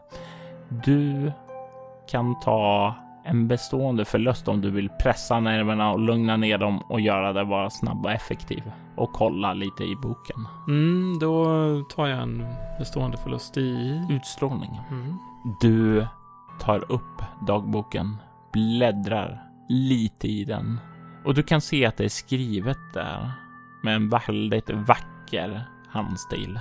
Du 0.68 1.32
kan 2.10 2.40
ta 2.40 2.94
en 3.26 3.48
bestående 3.48 4.04
förlust 4.04 4.48
om 4.48 4.60
du 4.60 4.70
vill 4.70 4.88
pressa 4.88 5.40
nerverna 5.40 5.92
och 5.92 6.00
lugna 6.00 6.36
ner 6.36 6.58
dem 6.58 6.78
och 6.78 7.00
göra 7.00 7.32
det 7.32 7.44
bara 7.44 7.70
snabb 7.70 8.06
och 8.06 8.12
effektiv 8.12 8.62
och 8.96 9.12
kolla 9.12 9.54
lite 9.54 9.84
i 9.84 9.96
boken. 9.96 10.48
Mm, 10.68 11.18
då 11.18 11.44
tar 11.88 12.06
jag 12.06 12.22
en 12.22 12.46
bestående 12.78 13.16
förlust 13.16 13.56
i... 13.56 14.00
Utstrålning. 14.10 14.80
Mm. 14.90 15.18
Du 15.60 16.06
tar 16.60 16.92
upp 16.92 17.22
dagboken, 17.46 18.16
bläddrar 18.52 19.42
lite 19.68 20.28
i 20.28 20.44
den 20.44 20.80
och 21.24 21.34
du 21.34 21.42
kan 21.42 21.60
se 21.60 21.86
att 21.86 21.96
det 21.96 22.04
är 22.04 22.08
skrivet 22.08 22.78
där 22.94 23.32
med 23.82 23.96
en 23.96 24.08
väldigt 24.08 24.70
vacker 24.70 25.64
handstil. 25.88 26.58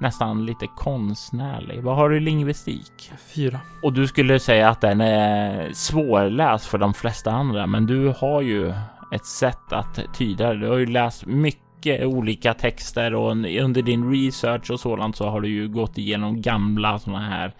Nästan 0.00 0.46
lite 0.46 0.66
konstnärlig. 0.66 1.82
Vad 1.82 1.96
har 1.96 2.08
du 2.08 2.16
i 2.16 2.20
lingvistik? 2.20 3.12
Fyra. 3.34 3.60
Och 3.82 3.92
du 3.92 4.06
skulle 4.06 4.38
säga 4.38 4.68
att 4.68 4.80
den 4.80 5.00
är 5.00 5.72
svårläst 5.72 6.66
för 6.66 6.78
de 6.78 6.94
flesta 6.94 7.30
andra, 7.30 7.66
men 7.66 7.86
du 7.86 8.14
har 8.18 8.40
ju 8.40 8.72
ett 9.14 9.26
sätt 9.26 9.72
att 9.72 10.00
tyda. 10.14 10.54
Du 10.54 10.68
har 10.68 10.76
ju 10.76 10.86
läst 10.86 11.26
mycket 11.26 12.04
olika 12.04 12.54
texter 12.54 13.14
och 13.14 13.30
under 13.30 13.82
din 13.82 14.12
research 14.12 14.70
och 14.70 14.80
sådant 14.80 15.16
så 15.16 15.28
har 15.28 15.40
du 15.40 15.48
ju 15.48 15.68
gått 15.68 15.98
igenom 15.98 16.42
gamla 16.42 16.98
sådana 16.98 17.20
här 17.20 17.54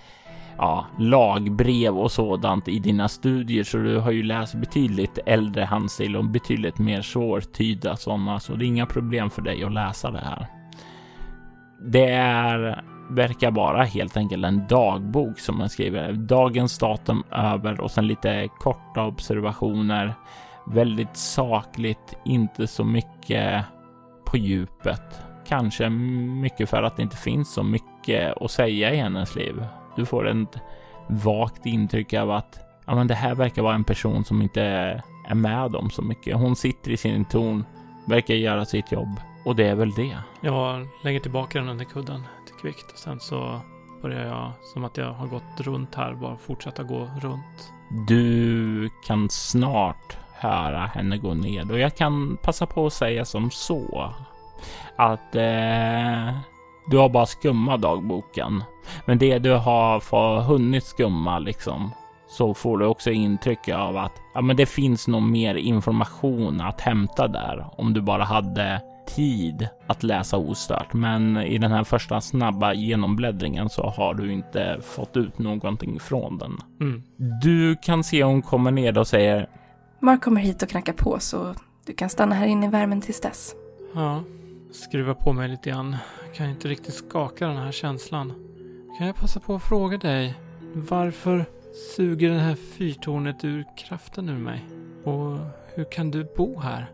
ja, 0.59 0.87
lagbrev 0.99 1.99
och 1.99 2.13
sådant 2.13 2.69
i 2.69 2.79
dina 2.79 3.09
studier, 3.09 3.65
så 3.65 3.77
du 3.79 3.99
har 3.99 4.11
ju 4.11 4.23
läst 4.23 4.55
betydligt 4.55 5.19
äldre 5.27 5.65
handstil 5.65 6.17
och 6.17 6.25
betydligt 6.25 6.79
mer 6.79 7.03
svårtydda 7.03 7.97
sådana, 7.97 8.41
så 8.41 8.55
det 8.55 8.65
är 8.65 8.67
inga 8.67 8.87
problem 8.87 9.31
för 9.31 9.43
dig 9.43 9.65
att 9.65 9.73
läsa 9.73 10.11
det 10.11 10.19
här. 10.25 10.60
Det 11.83 12.11
är, 12.13 12.85
verkar 13.11 13.51
vara 13.51 13.83
helt 13.83 14.17
enkelt 14.17 14.45
en 14.45 14.67
dagbok 14.67 15.39
som 15.39 15.59
man 15.59 15.69
skriver. 15.69 16.13
Dagens 16.13 16.79
datum 16.79 17.25
över 17.31 17.81
och 17.81 17.91
sen 17.91 18.07
lite 18.07 18.49
korta 18.59 19.05
observationer. 19.05 20.15
Väldigt 20.67 21.17
sakligt, 21.17 22.19
inte 22.25 22.67
så 22.67 22.85
mycket 22.85 23.65
på 24.25 24.37
djupet. 24.37 25.21
Kanske 25.47 25.91
mycket 25.91 26.71
för 26.71 26.83
att 26.83 26.97
det 26.97 27.03
inte 27.03 27.17
finns 27.17 27.55
så 27.55 27.63
mycket 27.63 28.43
att 28.43 28.51
säga 28.51 28.93
i 28.93 28.97
hennes 28.97 29.37
liv. 29.37 29.65
Du 29.97 30.07
får 30.07 30.29
ett 30.29 30.57
vagt 31.09 31.67
intryck 31.67 32.15
av 32.15 32.31
att 32.31 32.59
ja, 32.87 32.95
men 32.95 33.07
det 33.07 33.15
här 33.15 33.35
verkar 33.35 33.63
vara 33.63 33.75
en 33.75 33.85
person 33.85 34.25
som 34.25 34.43
inte 34.43 34.63
är 35.29 35.35
med 35.35 35.77
om 35.77 35.91
så 35.91 36.03
mycket. 36.03 36.37
Hon 36.37 36.57
sitter 36.57 36.91
i 36.91 36.97
sin 36.97 37.25
torn, 37.25 37.65
verkar 38.07 38.35
göra 38.35 38.65
sitt 38.65 38.93
jobb 38.93 39.21
och 39.45 39.57
det 39.57 39.69
är 39.69 39.75
väl 39.75 39.91
det. 39.91 40.19
Jag 40.41 40.89
lägger 41.03 41.21
tillbaka 41.21 41.59
den 41.59 41.69
under 41.69 41.85
kudden 41.85 42.27
till 42.47 42.55
kvickt 42.55 42.93
och 42.93 42.99
sen 42.99 43.21
så 43.21 43.61
börjar 44.03 44.27
jag 44.27 44.53
som 44.63 44.85
att 44.85 44.97
jag 44.97 45.13
har 45.13 45.27
gått 45.27 45.61
runt 45.61 45.95
här, 45.95 46.15
bara 46.15 46.37
fortsätta 46.37 46.83
gå 46.83 47.11
runt. 47.21 47.73
Du 48.09 48.91
kan 49.07 49.31
snart 49.31 50.19
höra 50.33 50.87
henne 50.87 51.19
gå 51.19 51.35
ned 51.35 51.71
och 51.71 51.79
jag 51.79 51.97
kan 51.97 52.37
passa 52.43 52.67
på 52.67 52.87
att 52.87 52.93
säga 52.93 53.25
som 53.25 53.51
så 53.51 54.13
att 54.97 55.35
eh, 55.37 56.39
du 56.87 56.97
har 56.97 57.09
bara 57.09 57.27
skummat 57.27 57.81
dagboken. 57.81 58.65
Men 59.05 59.19
det 59.19 59.39
du 59.39 59.53
har 59.53 60.01
för 60.01 60.41
hunnit 60.41 60.85
skumma 60.85 61.39
liksom 61.39 61.91
så 62.29 62.55
får 62.55 62.79
du 62.79 62.87
också 62.87 63.11
intryck 63.11 63.69
av 63.69 63.97
att 63.97 64.23
ja, 64.35 64.41
men 64.41 64.57
det 64.57 64.67
finns 64.67 65.09
nog 65.09 65.23
mer 65.23 65.55
information 65.55 66.61
att 66.61 66.81
hämta 66.81 67.29
där 67.29 67.67
om 67.79 67.95
du 67.95 68.01
bara 68.01 68.25
hade 68.25 68.81
tid 69.15 69.69
att 69.87 70.03
läsa 70.03 70.37
ostört. 70.37 70.93
Men 70.93 71.37
i 71.37 71.59
den 71.59 71.73
här 71.73 71.85
första 71.85 72.21
snabba 72.21 72.75
genombläddringen 72.75 73.69
så 73.69 73.83
har 73.83 74.15
du 74.15 74.33
inte 74.33 74.79
fått 74.83 75.17
ut 75.17 75.39
någonting 75.39 76.01
från 76.01 76.39
den. 76.39 76.59
Mm. 76.81 77.03
Du 77.43 77.77
kan 77.77 78.05
se 78.05 78.25
hon 78.25 78.43
kommer 78.43 78.71
ner 78.71 78.99
och 78.99 79.07
säger 79.07 79.49
Mark 80.01 80.23
kommer 80.23 80.41
hit 80.41 80.63
och 80.63 80.69
knackar 80.69 80.93
på 80.93 81.17
så 81.21 81.55
du 81.87 81.93
kan 81.93 82.09
stanna 82.09 82.35
här 82.35 82.47
inne 82.47 82.67
i 82.67 82.69
värmen 82.69 83.01
tills 83.01 83.21
dess. 83.21 83.55
Ja, 83.95 84.23
skruva 84.73 85.15
på 85.15 85.33
mig 85.33 85.49
lite 85.49 85.71
grann. 85.71 85.97
Kan 86.35 86.51
inte 86.51 86.69
riktigt 86.69 86.95
skaka 86.95 87.47
den 87.47 87.57
här 87.57 87.73
känslan. 87.73 88.33
Kan 88.99 89.07
jag 89.07 89.17
passa 89.17 89.41
på 89.41 89.55
att 89.55 89.63
fråga 89.63 89.99
dig? 89.99 90.35
Varför 90.75 91.45
suger 91.97 92.31
det 92.31 92.39
här 92.39 92.55
fyrtornet 92.55 93.45
ur 93.45 93.65
kraften 93.77 94.29
ur 94.29 94.39
mig? 94.39 94.65
Och 95.05 95.39
hur 95.75 95.93
kan 95.93 96.11
du 96.11 96.29
bo 96.37 96.61
här? 96.61 96.91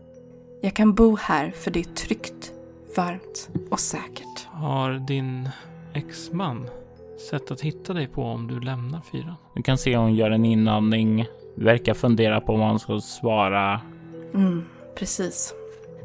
Jag 0.61 0.73
kan 0.73 0.93
bo 0.93 1.15
här 1.15 1.51
för 1.51 1.71
det 1.71 1.79
är 1.79 1.83
tryggt, 1.83 2.51
varmt 2.95 3.49
och 3.69 3.79
säkert. 3.79 4.47
Har 4.51 4.93
din 5.07 5.49
exman 5.93 6.69
sätt 7.29 7.51
att 7.51 7.61
hitta 7.61 7.93
dig 7.93 8.07
på 8.07 8.23
om 8.23 8.47
du 8.47 8.59
lämnar 8.59 9.01
fyran? 9.01 9.35
Du 9.53 9.63
kan 9.63 9.77
se 9.77 9.97
hon 9.97 10.15
gör 10.15 10.31
en 10.31 10.45
inandning. 10.45 11.25
Verkar 11.55 11.93
fundera 11.93 12.41
på 12.41 12.57
vad 12.57 12.69
hon 12.69 12.79
ska 12.79 13.01
svara. 13.01 13.81
Mm, 14.33 14.65
precis. 14.95 15.53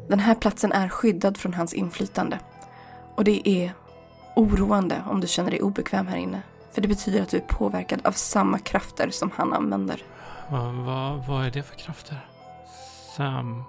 Den 0.07 0.19
här 0.19 0.35
platsen 0.35 0.71
är 0.71 0.89
skyddad 0.89 1.37
från 1.37 1.53
hans 1.53 1.73
inflytande. 1.73 2.39
Och 3.15 3.23
det 3.23 3.49
är 3.49 3.71
oroande 4.35 5.03
om 5.09 5.21
du 5.21 5.27
känner 5.27 5.51
dig 5.51 5.61
obekväm 5.61 6.07
här 6.07 6.17
inne. 6.17 6.41
För 6.71 6.81
det 6.81 6.87
betyder 6.87 7.21
att 7.21 7.29
du 7.29 7.37
är 7.37 7.45
påverkad 7.47 7.99
av 8.03 8.11
samma 8.11 8.59
krafter 8.59 9.09
som 9.09 9.31
han 9.35 9.53
använder. 9.53 10.03
Vad, 10.49 10.73
vad, 10.73 11.25
vad 11.27 11.45
är 11.45 11.51
det 11.51 11.63
för 11.63 11.75
krafter? 11.75 12.27
Sam 13.15 13.63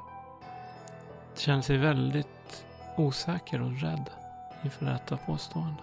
känner 1.38 1.62
sig 1.62 1.76
väldigt 1.76 2.64
osäker 2.96 3.62
och 3.62 3.80
rädd 3.80 4.10
inför 4.64 4.86
detta 4.86 5.16
påstående. 5.16 5.82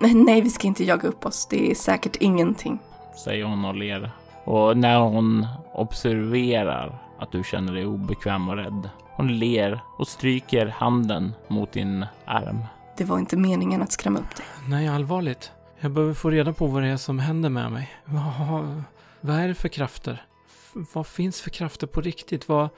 Nej, 0.00 0.14
nej, 0.14 0.40
vi 0.40 0.50
ska 0.50 0.66
inte 0.66 0.84
jaga 0.84 1.08
upp 1.08 1.26
oss. 1.26 1.46
Det 1.50 1.70
är 1.70 1.74
säkert 1.74 2.16
ingenting. 2.16 2.78
Säger 3.24 3.44
hon 3.44 3.64
och 3.64 3.74
ler. 3.74 4.10
Och 4.44 4.76
när 4.76 4.98
hon 4.98 5.46
observerar 5.72 6.98
att 7.18 7.32
du 7.32 7.44
känner 7.44 7.72
dig 7.74 7.86
obekväm 7.86 8.48
och 8.48 8.56
rädd. 8.56 8.90
Hon 9.16 9.38
ler 9.38 9.80
och 9.98 10.08
stryker 10.08 10.66
handen 10.66 11.32
mot 11.48 11.72
din 11.72 12.06
arm. 12.24 12.64
Det 12.96 13.04
var 13.04 13.18
inte 13.18 13.36
meningen 13.36 13.82
att 13.82 13.92
skrämma 13.92 14.18
upp 14.18 14.36
dig. 14.36 14.46
Nej, 14.68 14.88
allvarligt. 14.88 15.52
Jag 15.80 15.90
behöver 15.90 16.14
få 16.14 16.30
reda 16.30 16.52
på 16.52 16.66
vad 16.66 16.82
det 16.82 16.88
är 16.88 16.96
som 16.96 17.18
händer 17.18 17.48
med 17.50 17.72
mig. 17.72 17.90
Vad, 18.04 18.82
vad 19.20 19.36
är 19.36 19.48
det 19.48 19.54
för 19.54 19.68
krafter? 19.68 20.24
F- 20.46 20.88
vad 20.92 21.06
finns 21.06 21.40
för 21.40 21.50
krafter 21.50 21.86
på 21.86 22.00
riktigt? 22.00 22.48
Vad, 22.48 22.68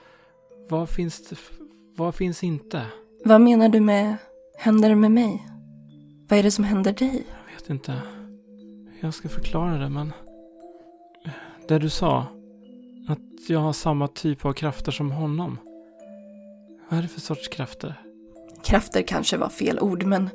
vad 0.68 0.88
finns 0.88 1.28
det, 1.28 1.36
vad 1.96 2.14
finns 2.14 2.44
inte? 2.44 2.86
Vad 3.24 3.40
menar 3.40 3.68
du 3.68 3.80
med 3.80 4.16
händer 4.56 4.94
med 4.94 5.10
mig? 5.10 5.46
Vad 6.28 6.38
är 6.38 6.42
det 6.42 6.50
som 6.50 6.64
händer 6.64 6.92
dig? 6.92 7.26
Jag 7.48 7.54
vet 7.54 7.70
inte. 7.70 7.92
hur 7.92 8.98
Jag 9.00 9.14
ska 9.14 9.28
förklara 9.28 9.78
det, 9.78 9.88
men... 9.88 10.12
Det 11.68 11.78
du 11.78 11.90
sa. 11.90 12.26
Att 13.08 13.48
jag 13.48 13.60
har 13.60 13.72
samma 13.72 14.08
typ 14.08 14.44
av 14.44 14.52
krafter 14.52 14.92
som 14.92 15.10
honom. 15.10 15.58
Vad 16.88 16.98
är 16.98 17.02
det 17.02 17.08
för 17.08 17.20
sorts 17.20 17.48
krafter? 17.48 18.02
Krafter 18.64 19.02
kanske 19.02 19.36
var 19.36 19.48
fel 19.48 19.80
ord, 19.80 20.04
men 20.04 20.30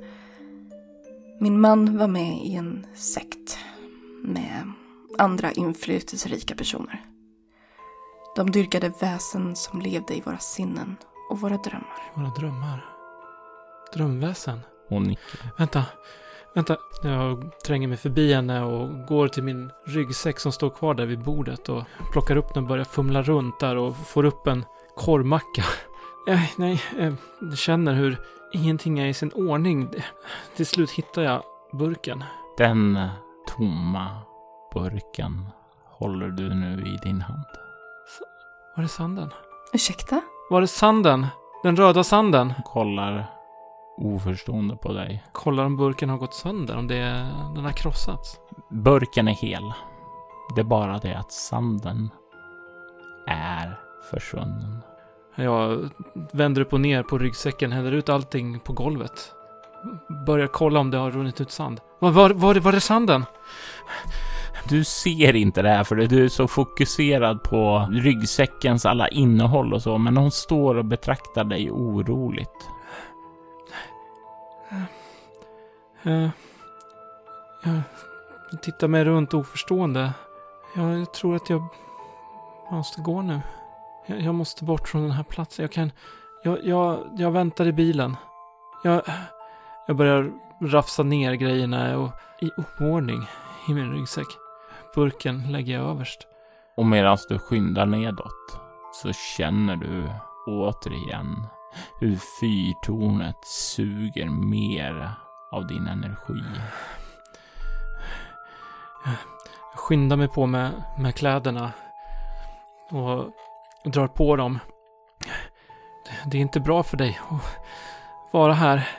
min 1.40 1.62
man 1.62 1.98
var 1.98 2.08
med 2.08 2.38
i 2.46 2.56
en 2.56 2.86
sekt 2.96 3.58
med 4.24 4.72
andra 5.18 5.52
inflytelserika 5.52 6.56
personer. 6.56 7.06
De 8.36 8.52
dyrkade 8.52 8.94
väsen 9.02 9.56
som 9.56 9.82
levde 9.82 10.18
i 10.18 10.22
våra 10.22 10.38
sinnen 10.38 10.96
och 11.32 11.40
våra 11.40 11.58
drömmar. 11.58 12.12
Våra 12.14 12.30
drömmar. 12.30 12.86
Drömväsen. 13.94 14.60
Hon 14.90 15.04
nickar. 15.04 15.52
Vänta, 15.58 15.86
vänta. 16.56 16.78
Jag 17.04 17.52
tränger 17.66 17.88
mig 17.88 17.98
förbi 17.98 18.34
henne 18.34 18.64
och 18.64 19.08
går 19.08 19.28
till 19.28 19.44
min 19.44 19.72
ryggsäck 19.86 20.40
som 20.40 20.52
står 20.52 20.70
kvar 20.70 20.94
där 20.94 21.06
vid 21.06 21.20
bordet 21.20 21.70
och 21.70 21.84
plockar 22.12 22.36
upp 22.36 22.54
den 22.54 22.64
och 22.64 22.70
börjar 22.70 22.86
fumla 22.86 23.22
runt 23.22 23.60
där 23.60 23.76
och 23.76 23.98
får 23.98 24.26
upp 24.26 24.48
en 24.48 24.66
korvmacka. 24.96 25.64
Eh, 26.28 26.42
nej, 26.58 26.82
eh, 26.98 27.14
jag 27.40 27.58
känner 27.58 27.94
hur 27.94 28.18
ingenting 28.54 29.00
är 29.00 29.08
i 29.08 29.14
sin 29.14 29.32
ordning. 29.32 29.90
Till 30.56 30.66
slut 30.66 30.92
hittar 30.92 31.22
jag 31.22 31.44
burken. 31.72 32.24
Den 32.58 33.10
tomma 33.48 34.18
burken 34.74 35.46
håller 35.86 36.28
du 36.28 36.54
nu 36.54 36.86
i 36.86 37.00
din 37.04 37.22
hand. 37.22 37.46
Var 38.76 38.84
är 38.84 38.88
sanden? 38.88 39.30
Ursäkta? 39.74 40.22
Var 40.52 40.62
är 40.62 40.66
sanden? 40.66 41.28
Den 41.64 41.76
röda 41.76 42.04
sanden? 42.04 42.54
Kollar 42.66 43.32
oförstående 43.98 44.76
på 44.76 44.94
dig. 44.94 45.24
Kollar 45.32 45.66
om 45.66 45.78
burken 45.78 46.10
har 46.10 46.18
gått 46.18 46.34
sönder, 46.34 46.78
om 46.78 46.88
det 46.88 46.96
är, 46.96 47.26
den 47.56 47.66
har 47.66 47.72
krossats. 47.72 48.40
Burken 48.70 49.28
är 49.28 49.32
hel. 49.32 49.74
Det 50.56 50.62
är 50.62 50.66
bara 50.66 50.98
det 50.98 51.14
att 51.14 51.32
sanden 51.32 52.10
är 53.28 53.80
försvunnen. 54.12 54.80
Jag 55.36 55.90
vänder 56.32 56.62
upp 56.62 56.74
och 56.74 56.82
ner 56.82 57.04
på 57.04 57.18
ryggsäcken, 57.18 57.72
häller 57.72 57.92
ut 57.92 58.10
allting 58.10 58.60
på 58.60 58.74
golvet. 58.74 59.34
Börjar 60.26 60.48
kolla 60.48 60.80
om 60.80 60.92
det 60.92 60.98
har 60.98 61.12
runnit 61.12 61.42
ut 61.42 61.52
sand. 61.52 61.82
Var, 62.00 62.12
var, 62.12 62.30
var, 62.30 62.56
var 62.56 62.74
är 62.74 62.80
sanden? 62.80 63.26
Du 64.70 64.84
ser 64.84 65.36
inte 65.36 65.62
det 65.62 65.70
här 65.70 65.84
för 65.84 65.96
du 65.96 66.26
är 66.26 66.30
så 66.30 66.48
fokuserad 66.48 67.44
på 67.44 67.88
ryggsäckens 67.92 68.86
alla 68.86 69.08
innehåll 69.08 69.74
och 69.74 69.82
så, 69.82 69.98
men 69.98 70.18
hon 70.18 70.32
står 70.32 70.76
och 70.76 70.86
betraktar 70.86 71.44
dig 71.44 71.72
oroligt. 71.72 72.70
Eh, 76.04 76.30
jag 78.52 78.62
tittar 78.62 78.88
mig 78.88 79.06
runt 79.06 79.34
oförstående. 79.34 80.14
Jag, 80.76 81.00
jag 81.00 81.14
tror 81.14 81.36
att 81.36 81.50
jag 81.50 81.64
måste 82.72 83.02
gå 83.02 83.22
nu. 83.22 83.42
Jag, 84.06 84.22
jag 84.22 84.36
måste 84.36 84.64
bort 84.64 84.90
från 84.90 85.02
den 85.02 85.12
här 85.12 85.24
platsen. 85.24 85.64
Jag 85.64 85.72
kan... 85.72 85.92
Jag, 86.44 86.58
jag, 86.64 87.00
jag 87.18 87.32
väntar 87.32 87.66
i 87.66 87.74
bilen. 87.74 88.16
Jag, 88.84 89.02
jag 89.88 89.96
börjar 89.96 90.32
rafsa 90.62 91.04
ner 91.04 91.34
grejerna 91.34 91.98
och 91.98 92.10
i 92.42 92.50
oordning 92.58 93.28
i 93.70 93.74
min 93.74 93.94
ryggsäck. 93.94 94.28
Burken 94.96 95.52
lägger 95.52 95.74
jag 95.74 95.90
överst. 95.90 96.28
Och 96.78 96.86
medan 96.86 97.18
du 97.30 97.40
skyndar 97.40 97.86
nedåt 97.86 98.60
så 98.94 99.14
känner 99.14 99.76
du 99.76 100.10
återigen 100.48 101.46
hur 102.00 102.18
fyrtornet 102.40 103.46
suger 103.46 104.30
mer 104.30 105.12
av 105.52 105.68
din 105.68 105.88
energi. 105.88 106.44
Jag 109.72 109.80
skyndar 109.80 110.18
mig 110.18 110.28
på 110.28 110.46
med, 110.46 110.84
med 110.98 111.16
kläderna 111.16 111.72
och 112.90 113.26
drar 113.84 114.08
på 114.08 114.36
dem. 114.36 114.60
Det, 116.26 116.38
är 116.38 116.42
inte 116.42 116.60
bra 116.60 116.84
för 116.84 116.98
dig 116.98 117.20
att 117.30 117.42
vara 118.34 118.54
här. 118.54 118.90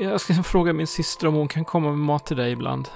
Jag 0.00 0.20
ska 0.20 0.34
fråga 0.34 0.72
min 0.72 0.86
syster 0.86 1.26
om 1.26 1.34
hon 1.34 1.48
kan 1.48 1.64
komma 1.64 1.88
med 1.88 1.98
mat 1.98 2.26
till 2.26 2.36
dig 2.36 2.52
ibland. 2.52 2.88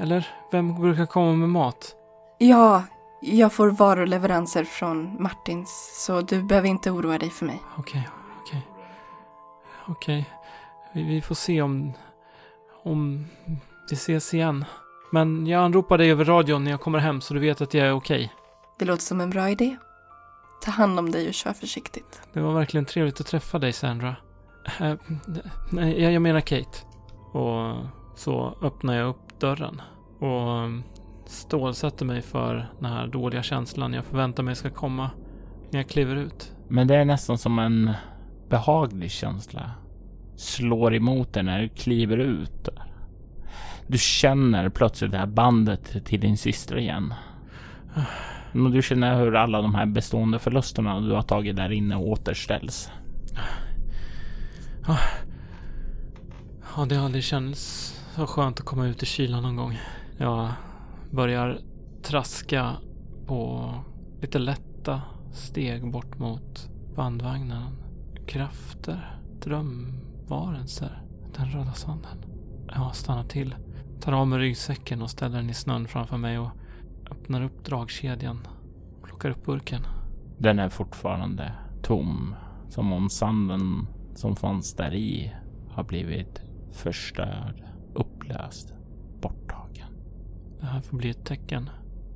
Eller 0.00 0.26
vem 0.50 0.80
brukar 0.80 1.06
komma 1.06 1.32
med 1.32 1.48
mat? 1.48 1.94
Ja, 2.38 2.82
jag 3.22 3.52
får 3.52 3.68
varuleveranser 3.68 4.64
från 4.64 5.22
Martins, 5.22 6.04
så 6.06 6.20
du 6.20 6.42
behöver 6.42 6.68
inte 6.68 6.90
oroa 6.90 7.18
dig 7.18 7.30
för 7.30 7.46
mig. 7.46 7.62
Okej, 7.78 8.08
okej. 8.42 8.68
Okej. 9.86 10.30
Vi, 10.92 11.02
vi 11.02 11.20
får 11.20 11.34
se 11.34 11.62
om, 11.62 11.92
om 12.82 13.26
vi 13.90 13.94
ses 13.94 14.34
igen. 14.34 14.64
Men 15.10 15.46
jag 15.46 15.62
anropar 15.64 15.98
dig 15.98 16.10
över 16.10 16.24
radion 16.24 16.64
när 16.64 16.70
jag 16.70 16.80
kommer 16.80 16.98
hem 16.98 17.20
så 17.20 17.34
du 17.34 17.40
vet 17.40 17.60
att 17.60 17.74
jag 17.74 17.86
är 17.86 17.92
okej. 17.92 18.32
Det 18.78 18.84
låter 18.84 19.02
som 19.02 19.20
en 19.20 19.30
bra 19.30 19.50
idé. 19.50 19.76
Ta 20.62 20.70
hand 20.70 20.98
om 20.98 21.10
dig 21.10 21.28
och 21.28 21.34
kör 21.34 21.52
försiktigt. 21.52 22.20
Det 22.32 22.40
var 22.40 22.52
verkligen 22.52 22.84
trevligt 22.84 23.20
att 23.20 23.26
träffa 23.26 23.58
dig, 23.58 23.72
Sandra. 23.72 24.16
Eh, 24.80 24.94
nej, 25.70 26.02
jag 26.02 26.12
jag 26.12 26.22
menar 26.22 26.40
Kate. 26.40 26.78
Och 27.32 27.76
så 28.14 28.58
öppnar 28.62 28.94
jag 28.94 29.08
upp 29.08 29.33
dörren 29.44 29.80
och 30.18 30.70
stålsätter 31.26 32.04
mig 32.04 32.22
för 32.22 32.68
den 32.80 32.92
här 32.92 33.06
dåliga 33.06 33.42
känslan 33.42 33.92
jag 33.92 34.04
förväntar 34.04 34.42
mig 34.42 34.54
ska 34.56 34.70
komma 34.70 35.10
när 35.70 35.80
jag 35.80 35.88
kliver 35.88 36.16
ut. 36.16 36.52
Men 36.68 36.86
det 36.86 36.96
är 36.96 37.04
nästan 37.04 37.38
som 37.38 37.58
en 37.58 37.92
behaglig 38.48 39.10
känsla. 39.10 39.70
Slår 40.36 40.94
emot 40.94 41.32
dig 41.32 41.42
när 41.42 41.60
du 41.60 41.68
kliver 41.68 42.16
ut. 42.16 42.68
Du 43.86 43.98
känner 43.98 44.68
plötsligt 44.68 45.10
det 45.10 45.18
här 45.18 45.26
bandet 45.26 46.04
till 46.04 46.20
din 46.20 46.36
syster 46.36 46.78
igen. 46.78 47.14
Du 48.52 48.82
känner 48.82 49.18
hur 49.18 49.36
alla 49.36 49.62
de 49.62 49.74
här 49.74 49.86
bestående 49.86 50.38
förlusterna 50.38 51.00
du 51.00 51.12
har 51.12 51.22
tagit 51.22 51.56
där 51.56 51.72
inne 51.72 51.96
återställs. 51.96 52.90
Ja, 56.76 56.84
det 56.88 56.94
har 56.94 57.04
aldrig 57.04 57.24
känts 57.24 57.94
så 58.14 58.26
skönt 58.26 58.60
att 58.60 58.66
komma 58.66 58.86
ut 58.86 59.02
i 59.02 59.06
kylan 59.06 59.42
någon 59.42 59.56
gång. 59.56 59.78
Jag 60.18 60.48
börjar 61.10 61.58
traska 62.02 62.72
på 63.26 63.70
lite 64.20 64.38
lätta 64.38 65.02
steg 65.32 65.90
bort 65.90 66.18
mot 66.18 66.68
bandvagnen. 66.96 67.76
Krafter, 68.26 69.20
drömvarelser, 69.40 71.02
den 71.36 71.46
röda 71.46 71.72
sanden. 71.72 72.24
Jag 72.68 72.96
stannar 72.96 73.24
till, 73.24 73.54
tar 74.00 74.12
av 74.12 74.28
mig 74.28 74.38
ryggsäcken 74.38 75.02
och 75.02 75.10
ställer 75.10 75.36
den 75.36 75.50
i 75.50 75.54
snön 75.54 75.88
framför 75.88 76.16
mig 76.16 76.38
och 76.38 76.50
öppnar 77.10 77.42
upp 77.42 77.64
dragkedjan. 77.64 78.46
plockar 79.02 79.30
upp 79.30 79.44
burken. 79.44 79.82
Den 80.38 80.58
är 80.58 80.68
fortfarande 80.68 81.52
tom. 81.82 82.34
Som 82.68 82.92
om 82.92 83.10
sanden 83.10 83.86
som 84.14 84.36
fanns 84.36 84.74
där 84.74 84.94
i 84.94 85.32
har 85.70 85.84
blivit 85.84 86.42
förstörd, 86.72 87.73
upplöst, 87.94 88.74
borttagen. 89.20 89.88
Det 90.60 90.66
här 90.66 90.80
får 90.80 90.96
bli 90.96 91.10
ett 91.10 91.24
tecken. 91.24 91.70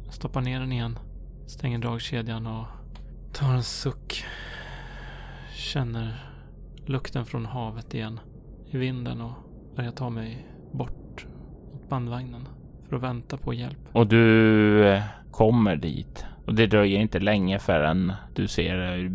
Jag 0.04 0.14
stoppar 0.14 0.40
ner 0.40 0.60
den 0.60 0.72
igen, 0.72 0.98
stänger 1.46 1.78
dragkedjan 1.78 2.46
och 2.46 2.66
tar 3.32 3.54
en 3.54 3.62
suck. 3.62 4.24
Känner 5.54 6.32
lukten 6.86 7.26
från 7.26 7.46
havet 7.46 7.94
igen 7.94 8.20
i 8.70 8.78
vinden 8.78 9.20
och 9.20 9.32
börjar 9.76 9.90
ta 9.90 10.10
mig 10.10 10.46
bort 10.72 11.26
mot 11.72 11.88
bandvagnen 11.88 12.48
för 12.88 12.96
att 12.96 13.02
vänta 13.02 13.36
på 13.36 13.54
hjälp. 13.54 13.78
Och 13.92 14.06
du 14.06 14.84
eh, 14.88 15.02
kommer 15.30 15.76
dit 15.76 16.24
och 16.46 16.54
det 16.54 16.66
dröjer 16.66 17.00
inte 17.00 17.18
länge 17.18 17.58
förrän 17.58 18.12
du 18.34 18.48
ser 18.48 18.92
eh, 18.92 19.10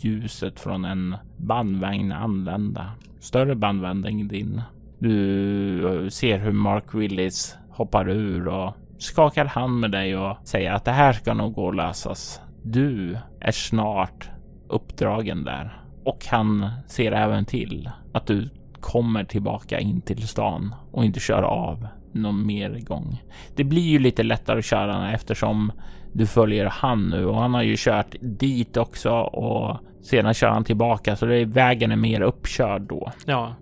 ljuset 0.00 0.60
från 0.60 0.84
en 0.84 1.16
bandvagn 1.36 2.12
anlända. 2.12 2.90
Större 3.20 3.54
bandvagn 3.54 4.04
än 4.04 4.28
din. 4.28 4.62
Du 5.04 6.04
eh, 6.04 6.08
ser 6.08 6.38
hur 6.38 6.52
Mark 6.52 6.94
Willis 6.94 7.56
hoppar 7.70 8.08
ur 8.08 8.48
och 8.48 8.74
skakar 8.98 9.44
hand 9.44 9.80
med 9.80 9.90
dig 9.90 10.16
och 10.16 10.36
säger 10.44 10.72
att 10.72 10.84
det 10.84 10.90
här 10.90 11.12
ska 11.12 11.34
nog 11.34 11.54
gå 11.54 11.68
att 11.68 11.76
lösas. 11.76 12.40
Du 12.62 13.18
är 13.40 13.52
snart 13.52 14.30
uppdragen 14.68 15.44
där 15.44 15.82
och 16.04 16.26
han 16.30 16.70
ser 16.86 17.12
även 17.12 17.44
till 17.44 17.90
att 18.12 18.26
du 18.26 18.48
kommer 18.80 19.24
tillbaka 19.24 19.80
in 19.80 20.00
till 20.00 20.28
stan 20.28 20.74
och 20.92 21.04
inte 21.04 21.20
kör 21.20 21.42
av 21.42 21.86
någon 22.12 22.46
mer 22.46 22.80
gång. 22.80 23.22
Det 23.56 23.64
blir 23.64 23.82
ju 23.82 23.98
lite 23.98 24.22
lättare 24.22 24.58
att 24.58 24.64
köra 24.64 25.12
eftersom 25.12 25.72
du 26.12 26.26
följer 26.26 26.66
han 26.66 27.08
nu 27.08 27.26
och 27.26 27.40
han 27.40 27.54
har 27.54 27.62
ju 27.62 27.74
kört 27.78 28.14
dit 28.20 28.76
också 28.76 29.10
och 29.12 29.78
sedan 30.02 30.34
kör 30.34 30.48
han 30.48 30.64
tillbaka 30.64 31.16
så 31.16 31.26
det 31.26 31.36
är, 31.36 31.46
vägen 31.46 31.92
är 31.92 31.96
mer 31.96 32.20
uppkörd 32.20 32.82
då. 32.82 33.12
Ja, 33.26 33.54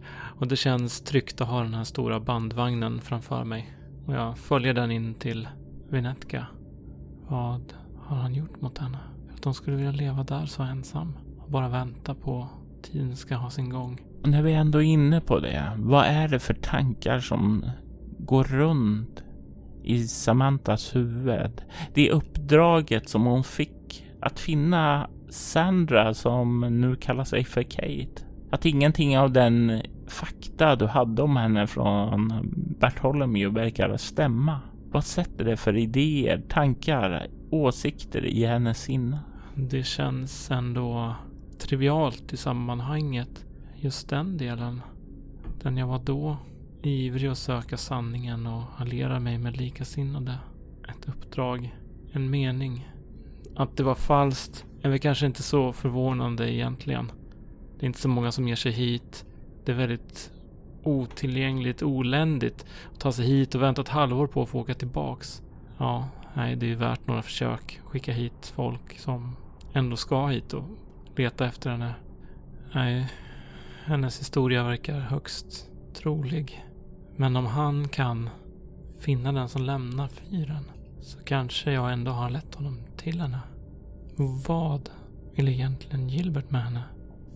och 0.43 0.49
det 0.49 0.57
känns 0.57 1.01
tryggt 1.01 1.41
att 1.41 1.49
ha 1.49 1.63
den 1.63 1.75
här 1.75 1.85
stora 1.85 2.21
bandvagnen 2.21 3.01
framför 3.01 3.45
mig. 3.45 3.75
Och 4.07 4.15
jag 4.15 4.39
följer 4.39 4.75
den 4.75 4.91
in 4.91 5.15
till 5.15 5.49
Vinetka. 5.91 6.47
Vad 7.29 7.75
har 7.99 8.17
han 8.17 8.35
gjort 8.35 8.61
mot 8.61 8.79
henne? 8.79 8.99
För 9.29 9.35
att 9.35 9.45
hon 9.45 9.55
skulle 9.55 9.77
vilja 9.77 9.93
leva 9.93 10.25
där 10.25 10.47
så 10.47 10.63
ensam 10.63 11.19
och 11.39 11.51
bara 11.51 11.69
vänta 11.69 12.15
på 12.15 12.49
tiden 12.83 13.17
ska 13.17 13.35
ha 13.35 13.51
sin 13.51 13.71
gång. 13.71 14.01
Och 14.23 14.29
när 14.29 14.43
vi 14.43 14.53
ändå 14.53 14.79
är 14.79 14.83
inne 14.83 15.21
på 15.21 15.39
det, 15.41 15.73
vad 15.77 16.07
är 16.07 16.29
det 16.29 16.39
för 16.39 16.55
tankar 16.55 17.21
som 17.21 17.65
går 18.19 18.45
runt 18.45 19.23
i 19.83 20.07
Samantas 20.07 20.97
huvud? 20.97 21.63
Det 21.95 22.11
uppdraget 22.11 23.09
som 23.09 23.25
hon 23.25 23.45
fick 23.45 24.07
att 24.21 24.41
finna 24.41 25.11
Sandra 25.29 26.15
som 26.15 26.61
nu 26.61 26.97
kallar 26.97 27.25
sig 27.25 27.45
för 27.45 27.63
Kate. 27.63 28.23
Att 28.51 28.67
ingenting 28.67 29.19
av 29.19 29.33
den 29.33 29.83
fakta 30.13 30.77
du 30.77 30.87
hade 30.87 31.23
om 31.23 31.37
henne 31.37 31.67
från 31.67 32.33
Bartholomew 32.81 33.61
verkar 33.61 33.97
stämma. 33.97 34.61
Vad 34.91 35.05
sätter 35.05 35.45
det 35.45 35.57
för 35.57 35.77
idéer, 35.77 36.43
tankar, 36.49 37.27
åsikter 37.51 38.25
i 38.25 38.47
hennes 38.47 38.83
sinne? 38.83 39.19
Det 39.55 39.83
känns 39.83 40.51
ändå 40.51 41.15
trivialt 41.59 42.33
i 42.33 42.37
sammanhanget. 42.37 43.47
Just 43.77 44.09
den 44.09 44.37
delen. 44.37 44.81
Den 45.63 45.77
jag 45.77 45.87
var 45.87 45.99
då. 45.99 46.37
Ivrig 46.83 47.29
att 47.29 47.39
söka 47.39 47.77
sanningen 47.77 48.47
och 48.47 48.63
alliera 48.77 49.21
mig 49.21 49.39
med 49.39 49.57
likasinnade. 49.57 50.39
Ett 50.89 51.09
uppdrag. 51.09 51.77
En 52.13 52.31
mening. 52.31 52.89
Att 53.57 53.77
det 53.77 53.83
var 53.83 53.95
falskt 53.95 54.67
är 54.83 54.89
väl 54.89 54.99
kanske 54.99 55.27
inte 55.27 55.43
så 55.43 55.73
förvånande 55.73 56.55
egentligen. 56.55 57.13
Det 57.79 57.85
är 57.85 57.87
inte 57.87 58.01
så 58.01 58.09
många 58.09 58.33
som 58.33 58.49
ger 58.49 58.57
sig 58.57 58.73
hit. 58.73 59.25
Det 59.65 59.73
är 59.73 59.77
väldigt 59.77 60.31
otillgängligt, 60.83 61.83
oländigt 61.83 62.67
att 62.93 63.01
ta 63.01 63.13
sig 63.13 63.27
hit 63.27 63.55
och 63.55 63.63
vänta 63.63 63.83
ett 63.83 63.89
halvår 63.89 64.27
på 64.27 64.43
att 64.43 64.49
få 64.49 64.61
åka 64.61 64.75
tillbaks. 64.75 65.43
Ja, 65.79 66.09
nej, 66.35 66.57
det 66.57 66.73
är 66.73 66.77
värt 66.77 67.07
några 67.07 67.23
försök. 67.23 67.81
Skicka 67.85 68.13
hit 68.13 68.53
folk 68.55 68.99
som 68.99 69.37
ändå 69.73 69.97
ska 69.97 70.27
hit 70.27 70.53
och 70.53 70.65
leta 71.17 71.47
efter 71.47 71.71
henne. 71.71 71.95
Nej, 72.75 73.13
hennes 73.85 74.21
historia 74.21 74.65
verkar 74.65 75.01
högst 75.01 75.71
trolig. 75.95 76.65
Men 77.17 77.37
om 77.37 77.47
han 77.47 77.89
kan 77.89 78.31
finna 79.01 79.33
den 79.33 79.49
som 79.49 79.63
lämnar 79.63 80.09
fyren 80.09 80.65
så 81.01 81.19
kanske 81.19 81.73
jag 81.73 81.93
ändå 81.93 82.11
har 82.11 82.31
lett 82.31 82.55
honom 82.55 82.79
till 82.97 83.21
henne. 83.21 83.41
Vad 84.47 84.91
vill 85.35 85.49
egentligen 85.49 86.09
Gilbert 86.09 86.51
med 86.51 86.65
henne? 86.65 86.83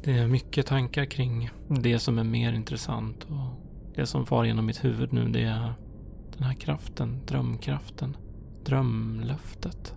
Det 0.06 0.18
är 0.18 0.28
mycket 0.28 0.66
tankar 0.66 1.04
kring 1.04 1.50
det 1.68 1.98
som 1.98 2.18
är 2.18 2.24
mer 2.24 2.52
intressant 2.52 3.24
och 3.24 3.60
det 3.94 4.06
som 4.06 4.26
far 4.26 4.44
genom 4.44 4.66
mitt 4.66 4.84
huvud 4.84 5.12
nu 5.12 5.28
det 5.28 5.42
är 5.42 5.74
den 6.36 6.42
här 6.42 6.54
kraften, 6.54 7.20
drömkraften, 7.26 8.16
drömlöftet. 8.64 9.94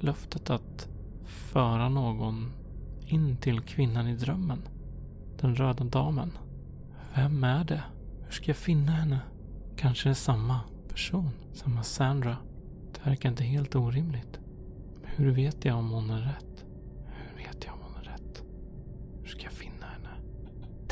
Löftet 0.00 0.50
att 0.50 0.88
föra 1.24 1.88
någon 1.88 2.52
in 3.06 3.36
till 3.36 3.60
kvinnan 3.60 4.08
i 4.08 4.16
drömmen. 4.16 4.62
Den 5.40 5.54
röda 5.56 5.84
damen. 5.84 6.32
Vem 7.14 7.44
är 7.44 7.64
det? 7.64 7.82
Hur 8.24 8.32
ska 8.32 8.46
jag 8.46 8.56
finna 8.56 8.92
henne? 8.92 9.18
Kanske 9.76 10.08
är 10.08 10.10
det 10.10 10.14
samma 10.14 10.60
person, 10.88 11.30
samma 11.52 11.82
Sandra. 11.82 12.36
Det 12.94 13.10
verkar 13.10 13.28
inte 13.28 13.44
helt 13.44 13.76
orimligt. 13.76 14.38
Hur 15.04 15.30
vet 15.30 15.64
jag 15.64 15.78
om 15.78 15.90
hon 15.90 16.10
är 16.10 16.20
rätt? 16.20 16.47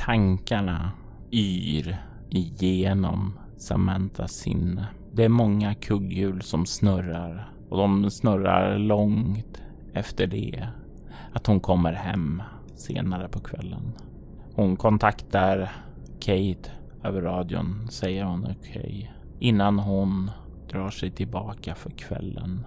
Tankarna 0.07 0.93
yr 1.33 1.97
igenom 2.31 3.39
Samantas 3.57 4.33
sinne. 4.33 4.87
Det 5.13 5.25
är 5.25 5.29
många 5.29 5.75
kugghjul 5.75 6.43
som 6.43 6.67
snurrar 6.67 7.51
och 7.69 7.79
de 7.79 8.11
snurrar 8.11 8.79
långt 8.79 9.63
efter 9.95 10.27
det 10.27 10.69
att 11.33 11.47
hon 11.47 11.61
kommer 11.61 11.93
hem 11.93 12.43
senare 12.77 13.29
på 13.29 13.41
kvällen. 13.41 13.93
Hon 14.55 14.77
kontaktar 14.77 15.73
Kate 16.21 16.71
över 17.05 17.23
radion, 17.23 17.89
säger 17.91 18.25
hon 18.25 18.45
okej, 18.45 18.57
okay, 18.57 19.07
innan 19.39 19.79
hon 19.79 20.31
drar 20.71 20.91
sig 20.91 21.11
tillbaka 21.11 21.75
för 21.75 21.91
kvällen. 21.91 22.67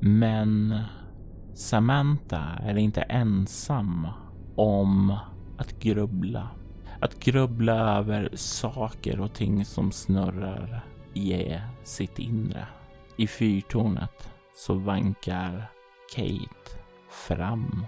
Men 0.00 0.78
Samantha 1.54 2.42
är 2.62 2.78
inte 2.78 3.02
ensam 3.02 4.08
om 4.56 5.16
att 5.58 5.78
grubbla. 5.78 6.48
Att 7.02 7.20
grubbla 7.20 7.98
över 7.98 8.30
saker 8.34 9.20
och 9.20 9.34
ting 9.34 9.64
som 9.64 9.92
snurrar 9.92 10.80
i 11.14 11.58
sitt 11.84 12.18
inre. 12.18 12.66
I 13.16 13.26
fyrtornet 13.26 14.30
så 14.54 14.74
vankar 14.74 15.70
Kate 16.14 16.78
fram 17.10 17.86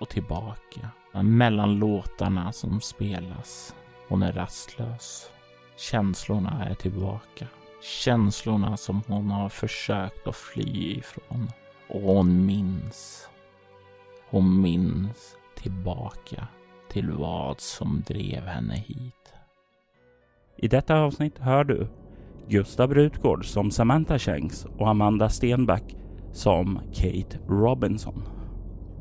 och 0.00 0.08
tillbaka. 0.08 0.88
Mellan 1.12 1.78
låtarna 1.78 2.52
som 2.52 2.80
spelas. 2.80 3.74
Hon 4.08 4.22
är 4.22 4.32
rastlös. 4.32 5.30
Känslorna 5.76 6.64
är 6.64 6.74
tillbaka. 6.74 7.46
Känslorna 7.82 8.76
som 8.76 9.02
hon 9.06 9.30
har 9.30 9.48
försökt 9.48 10.26
att 10.26 10.36
fly 10.36 10.94
ifrån. 10.98 11.48
Och 11.88 12.00
hon 12.00 12.46
minns. 12.46 13.28
Hon 14.30 14.60
minns 14.60 15.36
tillbaka 15.54 16.48
till 16.94 17.10
vad 17.10 17.60
som 17.60 18.02
drev 18.06 18.42
henne 18.42 18.74
hit. 18.74 19.32
I 20.56 20.68
detta 20.68 21.00
avsnitt 21.00 21.38
hör 21.38 21.64
du 21.64 21.86
Gustav 22.48 22.94
Rutgård 22.94 23.46
som 23.46 23.70
Samantha 23.70 24.18
Shanks 24.18 24.64
och 24.78 24.88
Amanda 24.88 25.28
Stenback 25.28 25.96
som 26.32 26.80
Kate 26.92 27.38
Robinson. 27.48 28.22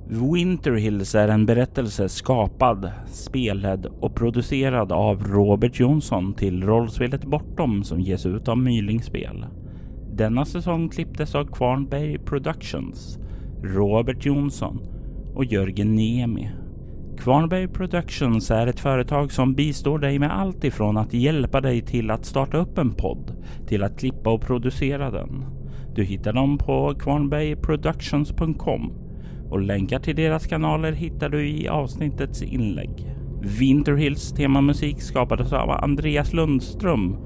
Winter 0.10 0.72
Hills 0.72 1.16
är 1.16 1.28
en 1.28 1.46
berättelse 1.46 2.10
skapad, 2.10 2.92
spelad 3.06 3.86
och 3.86 4.16
producerad 4.16 4.92
av 4.92 5.28
Robert 5.28 5.80
Jonsson 5.80 6.34
till 6.34 6.64
rollspelet 6.64 7.26
Bortom 7.26 7.84
som 7.84 8.00
ges 8.00 8.26
ut 8.26 8.48
av 8.48 8.58
Mylingspel. 8.58 9.46
Denna 10.14 10.46
säsong 10.46 10.90
klipptes 10.90 11.36
av 11.36 11.46
Kvarnberg 11.46 12.18
Productions, 12.18 13.20
Robert 13.64 14.26
Jonsson 14.26 14.80
och 15.36 15.46
Jörgen 15.46 15.96
Niemi. 15.96 16.63
Kvarnberg 17.18 17.68
Productions 17.68 18.52
är 18.52 18.68
ett 18.68 18.80
företag 18.80 19.32
som 19.32 19.54
bistår 19.54 20.00
dig 20.00 20.20
med 20.20 20.40
allt 20.40 20.64
ifrån 20.64 20.98
att 20.98 21.14
hjälpa 21.14 21.62
dig 21.62 21.82
till 21.82 22.12
att 22.12 22.26
starta 22.26 22.58
upp 22.58 22.78
en 22.78 22.94
podd 22.94 23.32
till 23.68 23.84
att 23.84 24.00
klippa 24.00 24.30
och 24.30 24.42
producera 24.42 25.12
den. 25.12 25.46
Du 25.96 26.04
hittar 26.04 26.34
dem 26.34 26.58
på 26.58 26.94
kvarnbergproductions.com 27.00 28.94
och 29.50 29.62
länkar 29.62 30.00
till 30.00 30.16
deras 30.16 30.48
kanaler 30.48 30.92
hittar 30.92 31.30
du 31.30 31.50
i 31.50 31.68
avsnittets 31.68 32.42
inlägg. 32.42 33.16
Winterhills 33.60 34.32
temamusik 34.32 35.02
skapades 35.02 35.54
av 35.54 35.70
Andreas 35.70 36.34
Lundström 36.34 37.18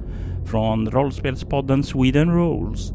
från 0.46 0.92
rollspelspodden 0.92 1.84
Sweden 1.84 2.32
Rules. 2.32 2.94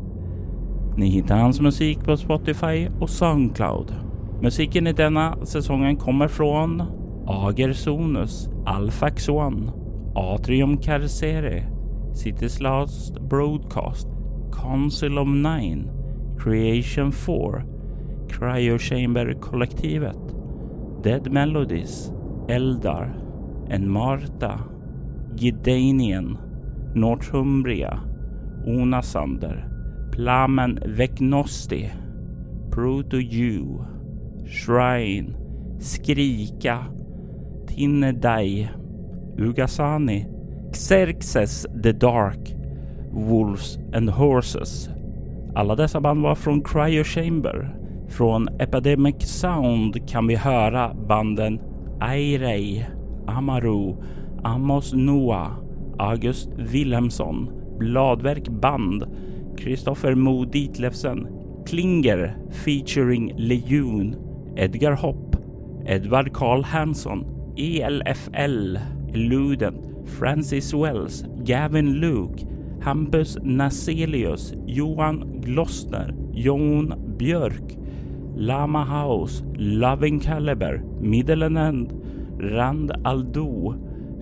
Ni 0.96 1.06
hittar 1.06 1.36
hans 1.36 1.60
musik 1.60 2.04
på 2.04 2.16
Spotify 2.16 2.88
och 3.00 3.10
Soundcloud. 3.10 3.94
Musiken 4.42 4.86
i 4.86 4.92
denna 4.92 5.46
säsongen 5.46 5.96
kommer 5.96 6.28
från 6.28 6.82
Agersonus, 7.26 8.48
Alfax 8.66 9.28
One, 9.28 9.72
Atrium 10.14 10.76
Carcere, 10.76 11.64
City's 12.14 12.62
Last 12.62 13.20
Broadcast, 13.20 14.08
Council 14.62 15.18
of 15.18 15.28
Nine, 15.28 15.90
Creation 16.38 17.12
4, 17.12 17.64
Cryo 18.28 18.78
Chamber-kollektivet, 18.78 20.34
Dead 21.02 21.32
Melodies, 21.32 22.12
Eldar, 22.48 23.14
En 23.68 23.90
Marta, 23.90 24.58
Gidanien, 25.36 26.38
Northumbria, 26.94 28.00
Onasander, 28.66 29.68
Plamen 30.12 30.78
Vecnosti, 30.86 31.90
Proto-Jew, 32.70 33.91
Shrine, 34.46 35.34
Skrika, 35.78 36.84
Tinnedai, 37.66 38.68
Ugasani, 39.36 40.26
Xerxes 40.74 41.66
the 41.82 41.92
Dark, 41.92 42.54
Wolves 43.12 43.78
and 43.92 44.10
Horses. 44.10 44.88
Alla 45.54 45.74
dessa 45.74 46.00
band 46.00 46.22
var 46.22 46.34
från 46.34 46.62
Cryo 46.62 47.04
Chamber. 47.04 47.76
Från 48.08 48.48
Epidemic 48.48 49.22
Sound 49.22 50.08
kan 50.08 50.26
vi 50.26 50.36
höra 50.36 50.94
banden 50.94 51.60
Airei, 52.00 52.86
Amaru, 53.26 53.96
Amos 54.42 54.92
Noah, 54.92 55.52
August 55.98 56.50
Wilhelmsson, 56.56 57.50
Bladverk 57.78 58.48
Band, 58.48 59.04
Kristoffer 59.58 60.14
Mo 60.14 60.44
Ditlevsen, 60.44 61.26
Klinger 61.66 62.36
featuring 62.50 63.32
Lejon, 63.36 64.16
Edgar 64.56 64.94
Hopp, 64.94 65.36
Edward 65.86 66.32
Karl 66.32 66.62
Hansson, 66.62 67.24
ELFL, 67.56 68.78
Ludent, 69.12 70.08
Francis 70.08 70.74
Wells, 70.74 71.24
Gavin 71.44 71.94
Luke, 72.00 72.38
Hampus 72.80 73.36
Naselius, 73.38 74.54
Johan 74.66 75.40
Glossner, 75.40 76.10
Jon 76.32 77.16
Björk, 77.16 77.76
Lama 78.34 78.84
House, 78.84 79.42
Loving 79.56 80.20
Caliber, 80.20 80.78
Middle 81.00 81.44
End, 81.56 81.92
Rand 82.52 82.92
Aldo, 83.04 83.74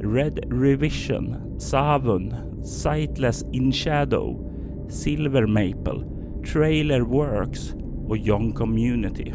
Red 0.03 0.47
Revision, 0.49 1.55
Savun, 1.57 2.64
Sightless 2.64 3.43
in 3.53 3.70
Shadow, 3.72 4.39
Silver 4.89 5.47
Maple, 5.47 6.05
Trailer 6.45 7.05
Works 7.05 7.74
och 8.09 8.18
Young 8.18 8.53
Community. 8.53 9.35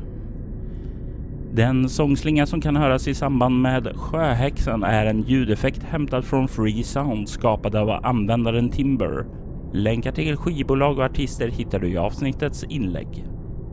Den 1.53 1.89
sångslinga 1.89 2.45
som 2.45 2.61
kan 2.61 2.75
höras 2.75 3.07
i 3.07 3.13
samband 3.13 3.61
med 3.61 3.95
Sjöhäxan 3.95 4.83
är 4.83 5.05
en 5.05 5.21
ljudeffekt 5.21 5.83
hämtad 5.83 6.25
från 6.25 6.47
Free 6.47 6.83
Sound 6.83 7.29
skapad 7.29 7.75
av 7.75 7.89
användaren 7.89 8.69
Timber. 8.69 9.25
Länkar 9.73 10.11
till 10.11 10.37
skivbolag 10.37 10.97
och 10.97 11.05
artister 11.05 11.47
hittar 11.47 11.79
du 11.79 11.89
i 11.89 11.97
avsnittets 11.97 12.63
inlägg. 12.63 13.25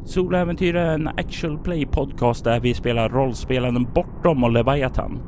Soläventyr 0.05 0.77
är 0.77 0.95
en 0.95 1.09
actual 1.09 1.59
play 1.59 1.87
podcast 1.87 2.45
där 2.45 2.61
vi 2.61 2.75
spelar 2.75 3.09
rollspelaren 3.09 3.87
Bortom 3.95 4.45
och 4.45 4.53
Leviathan. 4.53 5.19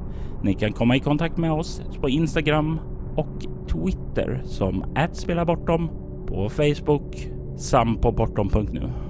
Ni 0.42 0.54
kan 0.54 0.72
komma 0.72 0.96
i 0.96 1.00
kontakt 1.00 1.36
med 1.36 1.52
oss 1.52 1.82
på 2.00 2.08
Instagram 2.08 2.80
och 3.16 3.46
Twitter 3.68 4.42
som 4.44 4.84
@spelabortom 5.12 5.88
på 6.26 6.48
Facebook 6.48 7.28
samt 7.56 8.02
på 8.02 8.12
bortom.nu. 8.12 9.09